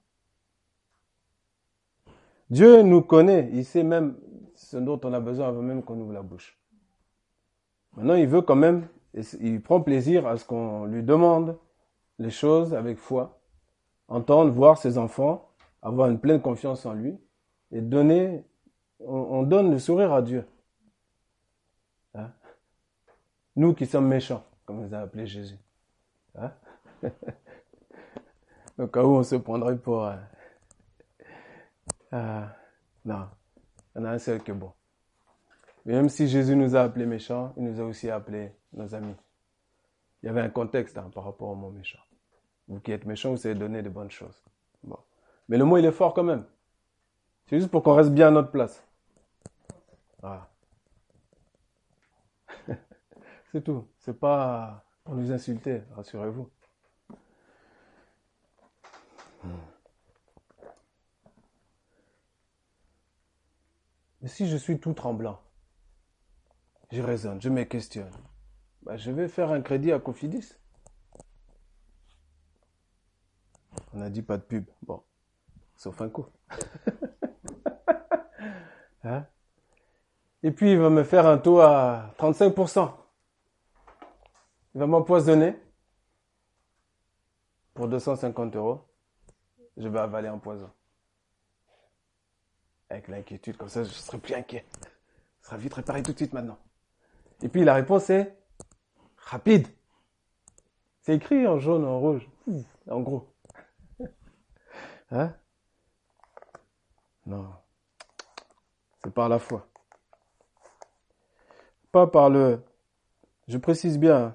Dieu 2.49 2.81
nous 2.81 3.01
connaît, 3.01 3.49
il 3.53 3.65
sait 3.65 3.83
même 3.83 4.19
ce 4.59 4.75
dont 4.75 4.99
on 5.05 5.13
a 5.13 5.21
besoin 5.21 5.47
avant 5.47 5.61
même 5.61 5.81
qu'on 5.81 5.99
ouvre 6.01 6.11
la 6.11 6.21
bouche. 6.21 6.59
Maintenant, 7.95 8.15
il 8.15 8.27
veut 8.27 8.41
quand 8.41 8.57
même, 8.57 8.87
il 9.39 9.61
prend 9.61 9.81
plaisir 9.81 10.27
à 10.27 10.35
ce 10.37 10.43
qu'on 10.43 10.85
lui 10.85 11.01
demande 11.01 11.57
les 12.19 12.29
choses 12.29 12.73
avec 12.73 12.97
foi, 12.97 13.39
entendre, 14.09 14.51
voir 14.51 14.77
ses 14.77 14.97
enfants, 14.97 15.49
avoir 15.81 16.09
une 16.09 16.19
pleine 16.19 16.41
confiance 16.41 16.85
en 16.85 16.93
lui 16.93 17.17
et 17.71 17.79
donner, 17.79 18.43
on, 18.99 19.43
donne 19.43 19.71
le 19.71 19.79
sourire 19.79 20.11
à 20.11 20.21
Dieu. 20.21 20.45
Hein? 22.13 22.29
Nous 23.55 23.73
qui 23.73 23.85
sommes 23.85 24.07
méchants, 24.07 24.43
comme 24.65 24.85
vous 24.85 24.93
a 24.93 24.99
appelé 24.99 25.25
Jésus. 25.25 25.57
Hein? 26.35 26.51
Au 28.77 28.87
cas 28.87 29.03
où 29.03 29.15
on 29.15 29.23
se 29.23 29.35
prendrait 29.37 29.77
pour... 29.77 30.05
Euh, 30.05 30.15
euh, 32.13 32.45
non, 33.05 33.27
il 33.99 34.05
en 34.05 34.05
a 34.05 34.11
un 34.11 34.19
seul 34.19 34.41
qui 34.41 34.51
est 34.51 34.53
bon. 34.53 34.71
même 35.85 36.07
si 36.09 36.27
Jésus 36.27 36.55
nous 36.55 36.75
a 36.75 36.81
appelés 36.83 37.05
méchants, 37.05 37.53
il 37.57 37.63
nous 37.63 37.81
a 37.81 37.83
aussi 37.83 38.09
appelés 38.09 38.53
nos 38.71 38.95
amis. 38.95 39.15
Il 40.21 40.27
y 40.27 40.29
avait 40.29 40.41
un 40.41 40.49
contexte 40.49 40.97
hein, 40.97 41.09
par 41.13 41.25
rapport 41.25 41.49
au 41.49 41.55
mot 41.55 41.69
méchant. 41.69 41.99
Vous 42.67 42.79
qui 42.79 42.91
êtes 42.91 43.05
méchant, 43.05 43.31
vous 43.31 43.37
savez 43.37 43.55
donner 43.55 43.81
de 43.81 43.89
bonnes 43.89 44.11
choses. 44.11 44.43
Bon. 44.83 44.99
Mais 45.49 45.57
le 45.57 45.65
mot, 45.65 45.77
il 45.77 45.85
est 45.85 45.91
fort 45.91 46.13
quand 46.13 46.23
même. 46.23 46.45
C'est 47.47 47.57
juste 47.57 47.71
pour 47.71 47.83
qu'on 47.83 47.95
reste 47.95 48.11
bien 48.11 48.27
à 48.27 48.31
notre 48.31 48.51
place. 48.51 48.87
Voilà. 50.21 50.49
C'est 53.51 53.63
tout. 53.63 53.87
C'est 53.97 54.17
pas 54.17 54.85
pour 55.03 55.15
nous 55.15 55.31
insulter, 55.31 55.81
rassurez-vous. 55.95 56.49
Mais 64.21 64.27
si 64.27 64.47
je 64.47 64.57
suis 64.57 64.79
tout 64.79 64.93
tremblant, 64.93 65.41
je 66.91 67.01
raisonne, 67.01 67.41
je 67.41 67.49
me 67.49 67.63
questionne, 67.63 68.11
bah, 68.83 68.97
je 68.97 69.11
vais 69.11 69.27
faire 69.27 69.51
un 69.51 69.61
crédit 69.61 69.91
à 69.91 69.99
Cofidis. 69.99 70.55
On 73.93 73.99
n'a 73.99 74.09
dit 74.09 74.21
pas 74.21 74.37
de 74.37 74.43
pub. 74.43 74.65
Bon, 74.83 75.03
sauf 75.75 76.01
un 76.01 76.09
coup. 76.09 76.25
hein? 79.03 79.25
Et 80.43 80.51
puis 80.51 80.71
il 80.71 80.79
va 80.79 80.89
me 80.89 81.03
faire 81.03 81.27
un 81.27 81.37
taux 81.37 81.59
à 81.59 82.13
35%. 82.17 82.91
Il 84.75 84.79
va 84.79 84.87
m'empoisonner 84.87 85.55
pour 87.73 87.87
250 87.87 88.55
euros. 88.55 88.81
Je 89.77 89.87
vais 89.87 89.99
avaler 89.99 90.27
un 90.27 90.37
poison. 90.37 90.69
Avec 92.89 93.07
l'inquiétude, 93.07 93.57
comme 93.57 93.69
ça 93.69 93.83
je 93.83 93.89
serai 93.89 94.17
plus 94.17 94.33
inquiet. 94.33 94.65
Ce 95.41 95.47
sera 95.47 95.57
vite 95.57 95.73
réparé 95.73 96.01
tout 96.01 96.11
de 96.11 96.17
suite 96.17 96.33
maintenant. 96.33 96.57
Et 97.41 97.49
puis 97.49 97.63
la 97.63 97.73
réponse 97.75 98.09
est 98.09 98.35
rapide. 99.17 99.67
C'est 101.01 101.15
écrit 101.15 101.47
en 101.47 101.59
jaune, 101.59 101.85
en 101.85 101.99
rouge, 101.99 102.27
en 102.89 103.01
gros. 103.01 103.27
Hein? 105.11 105.33
Non. 107.25 107.47
C'est 109.03 109.13
par 109.13 109.27
la 109.27 109.39
foi. 109.39 109.67
Pas 111.91 112.05
par 112.05 112.29
le... 112.29 112.61
Je 113.47 113.57
précise 113.57 113.97
bien. 113.97 114.33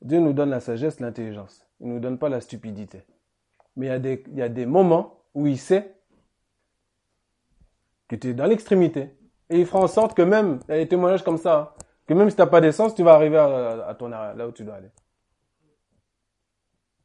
Dieu 0.00 0.20
nous 0.20 0.32
donne 0.32 0.48
la 0.48 0.60
sagesse, 0.60 1.00
l'intelligence. 1.00 1.66
Il 1.80 1.88
ne 1.88 1.94
nous 1.94 2.00
donne 2.00 2.18
pas 2.18 2.30
la 2.30 2.40
stupidité. 2.40 3.04
Mais 3.76 3.88
il 3.88 4.06
y, 4.06 4.22
il 4.28 4.36
y 4.36 4.42
a 4.42 4.48
des 4.48 4.64
moments 4.64 5.15
où 5.36 5.46
il 5.46 5.58
sait 5.58 5.94
que 8.08 8.16
tu 8.16 8.28
es 8.28 8.34
dans 8.34 8.46
l'extrémité. 8.46 9.10
Et 9.50 9.60
il 9.60 9.66
fera 9.66 9.80
en 9.80 9.86
sorte 9.86 10.16
que 10.16 10.22
même, 10.22 10.60
il 10.68 10.76
y 10.76 10.78
des 10.78 10.88
témoignages 10.88 11.22
comme 11.22 11.36
ça, 11.36 11.74
hein, 11.76 11.84
que 12.06 12.14
même 12.14 12.30
si 12.30 12.36
tu 12.36 12.42
n'as 12.42 12.48
pas 12.48 12.62
d'essence, 12.62 12.94
tu 12.94 13.02
vas 13.02 13.12
arriver 13.12 13.36
à, 13.36 13.94
ton, 13.98 14.08
là 14.08 14.48
où 14.48 14.52
tu 14.52 14.64
dois 14.64 14.76
aller. 14.76 14.90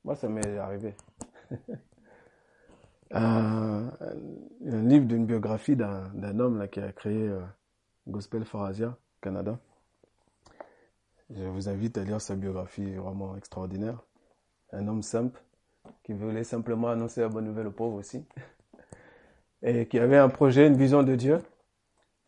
Moi, 0.05 0.15
ça 0.15 0.29
m'est 0.29 0.57
arrivé. 0.57 0.95
un, 3.11 3.91
un, 4.65 4.81
livre 4.81 5.05
d'une 5.05 5.25
biographie 5.25 5.75
d'un 5.75 6.39
homme 6.39 6.67
qui 6.69 6.79
a 6.79 6.93
créé 6.93 7.27
euh, 7.27 7.41
Gospel 8.07 8.45
for 8.45 8.63
Asia, 8.63 8.97
Canada. 9.21 9.59
Je 11.29 11.43
vous 11.43 11.67
invite 11.67 11.97
à 11.97 12.03
lire 12.05 12.21
sa 12.21 12.35
biographie 12.35 12.95
vraiment 12.95 13.35
extraordinaire. 13.35 14.01
Un 14.71 14.87
homme 14.87 15.03
simple 15.03 15.43
qui 16.03 16.13
voulait 16.13 16.43
simplement 16.43 16.89
annoncer 16.89 17.21
la 17.21 17.29
bonne 17.29 17.45
nouvelle 17.45 17.67
aux 17.67 17.71
pauvres 17.71 17.97
aussi. 17.97 18.25
Et 19.63 19.87
qui 19.87 19.99
avait 19.99 20.17
un 20.17 20.29
projet, 20.29 20.67
une 20.67 20.75
vision 20.75 21.03
de 21.03 21.15
Dieu. 21.15 21.39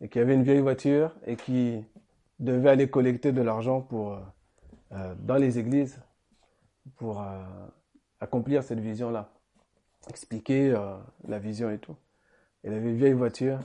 Et 0.00 0.08
qui 0.08 0.18
avait 0.18 0.34
une 0.34 0.42
vieille 0.42 0.60
voiture 0.60 1.14
et 1.26 1.36
qui 1.36 1.84
devait 2.38 2.70
aller 2.70 2.88
collecter 2.88 3.32
de 3.32 3.42
l'argent 3.42 3.80
pour 3.80 4.12
euh, 4.12 4.20
euh 4.92 5.14
dans 5.18 5.36
les 5.36 5.58
églises 5.58 6.00
pour 6.96 7.22
euh, 7.22 7.42
accomplir 8.20 8.62
cette 8.62 8.80
vision-là. 8.80 9.32
Expliquer 10.08 10.76
la 11.26 11.38
vision 11.38 11.70
et 11.70 11.78
tout. 11.78 11.96
Il 12.62 12.74
avait 12.74 12.90
une 12.90 12.96
vieille 12.96 13.14
voiture 13.14 13.60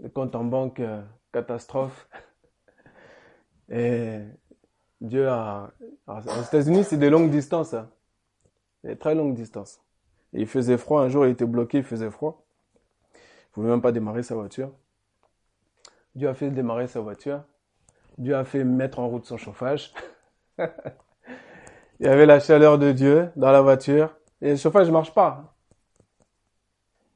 le 0.00 0.08
compte 0.08 0.34
en 0.34 0.44
banque 0.44 0.80
catastrophe. 1.32 2.08
Et 3.70 4.20
Dieu 5.00 5.28
a. 5.28 5.72
Aux 6.06 6.42
États-Unis, 6.42 6.84
c'est 6.84 6.96
des 6.96 7.10
longues 7.10 7.30
distances. 7.30 7.74
Hein. 7.74 7.88
Des 8.84 8.96
très 8.96 9.14
longues 9.14 9.34
distances. 9.34 9.80
Et 10.34 10.42
il 10.42 10.46
faisait 10.46 10.76
froid. 10.76 11.02
Un 11.02 11.08
jour, 11.08 11.26
il 11.26 11.32
était 11.32 11.46
bloqué, 11.46 11.78
il 11.78 11.84
faisait 11.84 12.10
froid. 12.10 12.44
Il 13.14 13.50
pouvait 13.52 13.70
même 13.70 13.82
pas 13.82 13.92
démarrer 13.92 14.22
sa 14.22 14.34
voiture. 14.34 14.70
Dieu 16.14 16.28
a 16.28 16.34
fait 16.34 16.50
démarrer 16.50 16.86
sa 16.86 17.00
voiture. 17.00 17.42
Dieu 18.18 18.36
a 18.36 18.44
fait 18.44 18.62
mettre 18.62 18.98
en 18.98 19.08
route 19.08 19.24
son 19.24 19.38
chauffage. 19.38 19.92
il 20.58 20.66
y 22.00 22.06
avait 22.06 22.26
la 22.26 22.38
chaleur 22.40 22.78
de 22.78 22.92
Dieu 22.92 23.30
dans 23.36 23.50
la 23.50 23.62
voiture. 23.62 24.14
Et 24.40 24.50
le 24.50 24.56
chauffage 24.56 24.88
ne 24.88 24.92
marche 24.92 25.14
pas. 25.14 25.54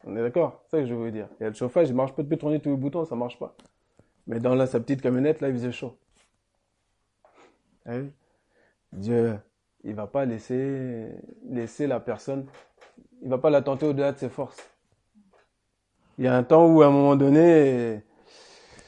On 0.04 0.16
est 0.16 0.22
d'accord? 0.22 0.62
C'est 0.64 0.78
ça 0.78 0.82
que 0.82 0.88
je 0.88 0.94
veux 0.94 1.10
dire. 1.10 1.28
Il 1.38 1.42
y 1.42 1.46
a 1.46 1.50
le 1.50 1.54
chauffage, 1.54 1.90
il 1.90 1.94
marche 1.94 2.14
pas, 2.14 2.22
de 2.22 2.28
peux 2.28 2.36
tourner 2.36 2.60
tous 2.60 2.70
les 2.70 2.76
boutons, 2.76 3.04
ça 3.04 3.14
marche 3.14 3.38
pas. 3.38 3.54
Mais 4.26 4.40
dans 4.40 4.66
sa 4.66 4.80
petite 4.80 5.02
camionnette, 5.02 5.40
là, 5.42 5.48
il 5.48 5.54
faisait 5.54 5.72
chaud. 5.72 5.96
Ah 7.84 7.92
Dieu, 8.92 9.38
il 9.84 9.94
va 9.94 10.06
pas 10.06 10.24
laisser, 10.24 11.08
la 11.80 12.00
personne, 12.00 12.46
il 13.22 13.28
va 13.28 13.38
pas 13.38 13.50
la 13.50 13.62
tenter 13.62 13.86
au-delà 13.86 14.12
de 14.12 14.18
ses 14.18 14.28
forces. 14.28 14.58
Il 16.18 16.24
y 16.24 16.28
a 16.28 16.34
un 16.34 16.42
temps 16.42 16.66
où, 16.66 16.82
à 16.82 16.86
un 16.86 16.90
moment 16.90 17.16
donné, 17.16 18.02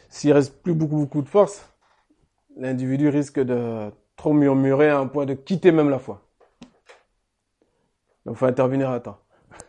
s'il 0.09 0.33
reste 0.33 0.63
plus 0.63 0.75
beaucoup, 0.75 0.97
beaucoup 0.97 1.23
de 1.23 1.29
force, 1.29 1.69
l'individu 2.57 3.09
risque 3.09 3.39
de 3.41 3.91
trop 4.17 4.33
murmurer 4.33 4.91
à 4.91 4.99
un 4.99 5.07
point 5.07 5.27
de 5.27 5.35
quitter 5.35 5.73
même 5.73 5.91
la 5.91 5.99
foi. 5.99 6.23
Donc, 8.27 8.37
faut 8.37 8.47
intervenir 8.47 8.91
à 8.91 9.01
temps. 9.01 9.19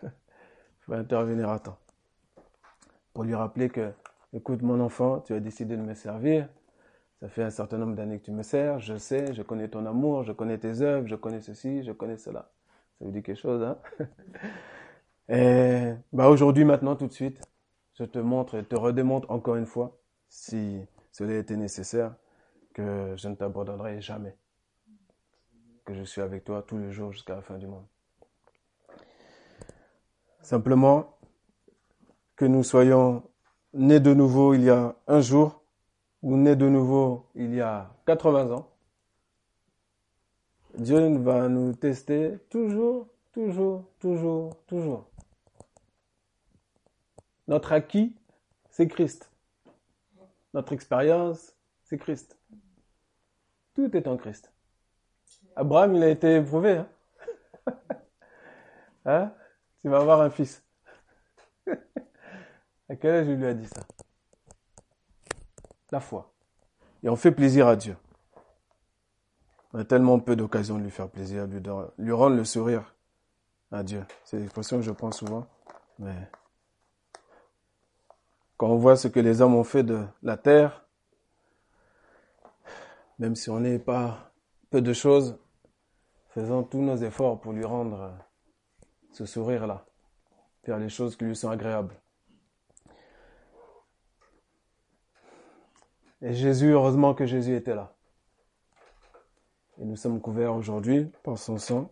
va 0.87 0.97
intervenir 0.97 1.49
à 1.49 1.59
temps. 1.59 1.77
Pour 3.13 3.23
lui 3.23 3.35
rappeler 3.35 3.69
que, 3.69 3.91
écoute 4.33 4.61
mon 4.61 4.79
enfant, 4.79 5.19
tu 5.21 5.33
as 5.33 5.39
décidé 5.39 5.77
de 5.77 5.81
me 5.81 5.93
servir. 5.93 6.49
Ça 7.21 7.29
fait 7.29 7.43
un 7.43 7.51
certain 7.51 7.77
nombre 7.77 7.95
d'années 7.95 8.17
que 8.17 8.25
tu 8.25 8.31
me 8.31 8.41
sers. 8.41 8.79
Je 8.79 8.97
sais, 8.97 9.33
je 9.33 9.43
connais 9.43 9.67
ton 9.67 9.85
amour, 9.85 10.23
je 10.23 10.31
connais 10.31 10.57
tes 10.57 10.81
œuvres, 10.81 11.07
je 11.07 11.15
connais 11.15 11.39
ceci, 11.39 11.83
je 11.83 11.91
connais 11.91 12.17
cela. 12.17 12.51
Ça 12.97 13.05
vous 13.05 13.11
dit 13.11 13.21
quelque 13.21 13.39
chose, 13.39 13.61
hein? 13.61 13.77
Et 15.29 15.93
bah 16.11 16.29
aujourd'hui, 16.29 16.65
maintenant, 16.65 16.95
tout 16.95 17.05
de 17.05 17.13
suite, 17.13 17.39
je 17.93 18.05
te 18.05 18.17
montre 18.17 18.55
et 18.55 18.63
te 18.65 18.75
redémontre 18.75 19.29
encore 19.29 19.55
une 19.55 19.67
fois, 19.67 19.99
si 20.29 20.81
cela 21.11 21.35
était 21.35 21.55
nécessaire, 21.55 22.15
que 22.73 23.13
je 23.15 23.27
ne 23.27 23.35
t'abandonnerai 23.35 24.01
jamais. 24.01 24.35
Que 25.85 25.93
je 25.93 26.03
suis 26.03 26.21
avec 26.21 26.43
toi 26.43 26.63
tous 26.63 26.79
les 26.79 26.91
jours 26.91 27.11
jusqu'à 27.11 27.35
la 27.35 27.41
fin 27.41 27.59
du 27.59 27.67
monde. 27.67 27.85
Simplement 30.41 31.17
que 32.35 32.45
nous 32.45 32.63
soyons 32.63 33.23
nés 33.73 33.99
de 33.99 34.13
nouveau 34.15 34.55
il 34.55 34.63
y 34.63 34.69
a 34.71 34.95
un 35.07 35.21
jour 35.21 35.60
ou 36.21 36.37
nés 36.37 36.55
de 36.55 36.67
nouveau 36.67 37.27
il 37.35 37.53
y 37.55 37.61
a 37.61 37.91
80 38.05 38.51
ans. 38.51 38.67
Dieu 40.77 41.17
va 41.17 41.49
nous 41.49 41.73
tester 41.73 42.37
toujours, 42.49 43.07
toujours, 43.33 43.85
toujours, 43.99 44.55
toujours. 44.67 45.09
Notre 47.47 47.73
acquis, 47.73 48.15
c'est 48.69 48.87
Christ. 48.87 49.29
Notre 50.53 50.73
expérience, 50.73 51.53
c'est 51.83 51.97
Christ. 51.97 52.37
Tout 53.73 53.95
est 53.95 54.07
en 54.07 54.17
Christ. 54.17 54.51
Abraham, 55.55 55.95
il 55.95 56.03
a 56.03 56.09
été 56.09 56.37
éprouvé. 56.37 56.77
Hein? 56.77 56.87
hein? 59.05 59.33
tu 59.81 59.89
vas 59.89 59.97
avoir 59.99 60.21
un 60.21 60.29
fils. 60.29 60.63
à 61.67 62.95
quel 62.95 63.15
âge 63.15 63.27
il 63.27 63.35
lui 63.35 63.47
a 63.47 63.53
dit 63.53 63.67
ça? 63.67 63.81
La 65.91 65.99
foi. 65.99 66.31
Et 67.03 67.09
on 67.09 67.15
fait 67.15 67.31
plaisir 67.31 67.67
à 67.67 67.75
Dieu. 67.75 67.97
On 69.73 69.79
a 69.79 69.85
tellement 69.85 70.19
peu 70.19 70.35
d'occasions 70.35 70.77
de 70.77 70.83
lui 70.83 70.91
faire 70.91 71.09
plaisir, 71.09 71.47
de, 71.47 71.61
lui 71.97 72.11
rendre 72.11 72.35
le 72.35 72.43
sourire 72.43 72.93
à 73.71 73.83
Dieu. 73.83 74.05
C'est 74.25 74.37
l'expression 74.37 74.77
que 74.77 74.83
je 74.83 74.91
prends 74.91 75.11
souvent. 75.11 75.47
Mais 75.99 76.15
quand 78.57 78.67
on 78.67 78.77
voit 78.77 78.97
ce 78.97 79.07
que 79.07 79.19
les 79.19 79.41
hommes 79.41 79.55
ont 79.55 79.63
fait 79.63 79.83
de 79.83 80.05
la 80.23 80.37
terre, 80.37 80.85
même 83.19 83.35
si 83.35 83.49
on 83.49 83.59
n'est 83.59 83.79
pas 83.79 84.31
peu 84.69 84.81
de 84.81 84.93
choses, 84.93 85.37
faisons 86.29 86.63
tous 86.63 86.81
nos 86.81 86.97
efforts 86.97 87.39
pour 87.39 87.53
lui 87.53 87.65
rendre 87.65 88.11
ce 89.13 89.25
sourire-là, 89.25 89.85
faire 90.63 90.77
les 90.77 90.89
choses 90.89 91.15
qui 91.15 91.25
lui 91.25 91.35
sont 91.35 91.49
agréables. 91.49 91.95
Et 96.21 96.33
Jésus, 96.33 96.71
heureusement 96.71 97.15
que 97.15 97.25
Jésus 97.25 97.55
était 97.55 97.73
là. 97.73 97.95
Et 99.79 99.85
nous 99.85 99.95
sommes 99.95 100.21
couverts 100.21 100.53
aujourd'hui 100.53 101.11
par 101.23 101.37
son 101.39 101.57
sang, 101.57 101.91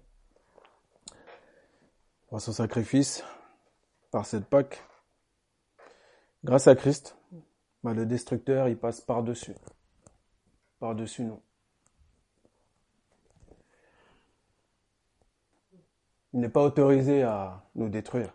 par 2.30 2.40
son 2.40 2.52
sacrifice, 2.52 3.24
par 4.12 4.28
cette 4.28 4.46
Pâque. 4.46 4.84
Grâce 6.44 6.68
à 6.68 6.76
Christ, 6.76 7.18
bah, 7.84 7.94
le 7.94 8.06
destructeur, 8.06 8.68
il 8.68 8.78
passe 8.78 9.02
par-dessus, 9.02 9.56
par-dessus 10.80 11.24
nous. 11.24 11.42
Il 16.34 16.40
n'est 16.42 16.50
pas 16.50 16.62
autorisé 16.62 17.24
à 17.24 17.64
nous 17.74 17.90
détruire. 17.90 18.32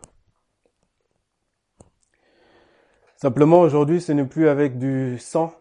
Simplement, 3.15 3.61
aujourd'hui, 3.61 4.01
ce 4.01 4.11
n'est 4.11 4.25
plus 4.25 4.49
avec 4.49 4.77
du 4.77 5.17
sang 5.19 5.53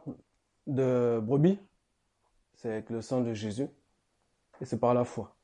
de 0.67 1.21
brebis, 1.23 1.59
c'est 2.55 2.71
avec 2.71 2.91
le 2.91 3.03
sang 3.03 3.21
de 3.21 3.35
Jésus, 3.35 3.69
et 4.61 4.65
c'est 4.65 4.79
par 4.79 4.95
la 4.95 5.05
foi. 5.05 5.37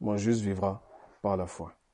Mon 0.00 0.16
juste 0.16 0.40
vivra 0.40 0.82
par 1.22 1.36
la 1.36 1.46
foi. 1.46 1.74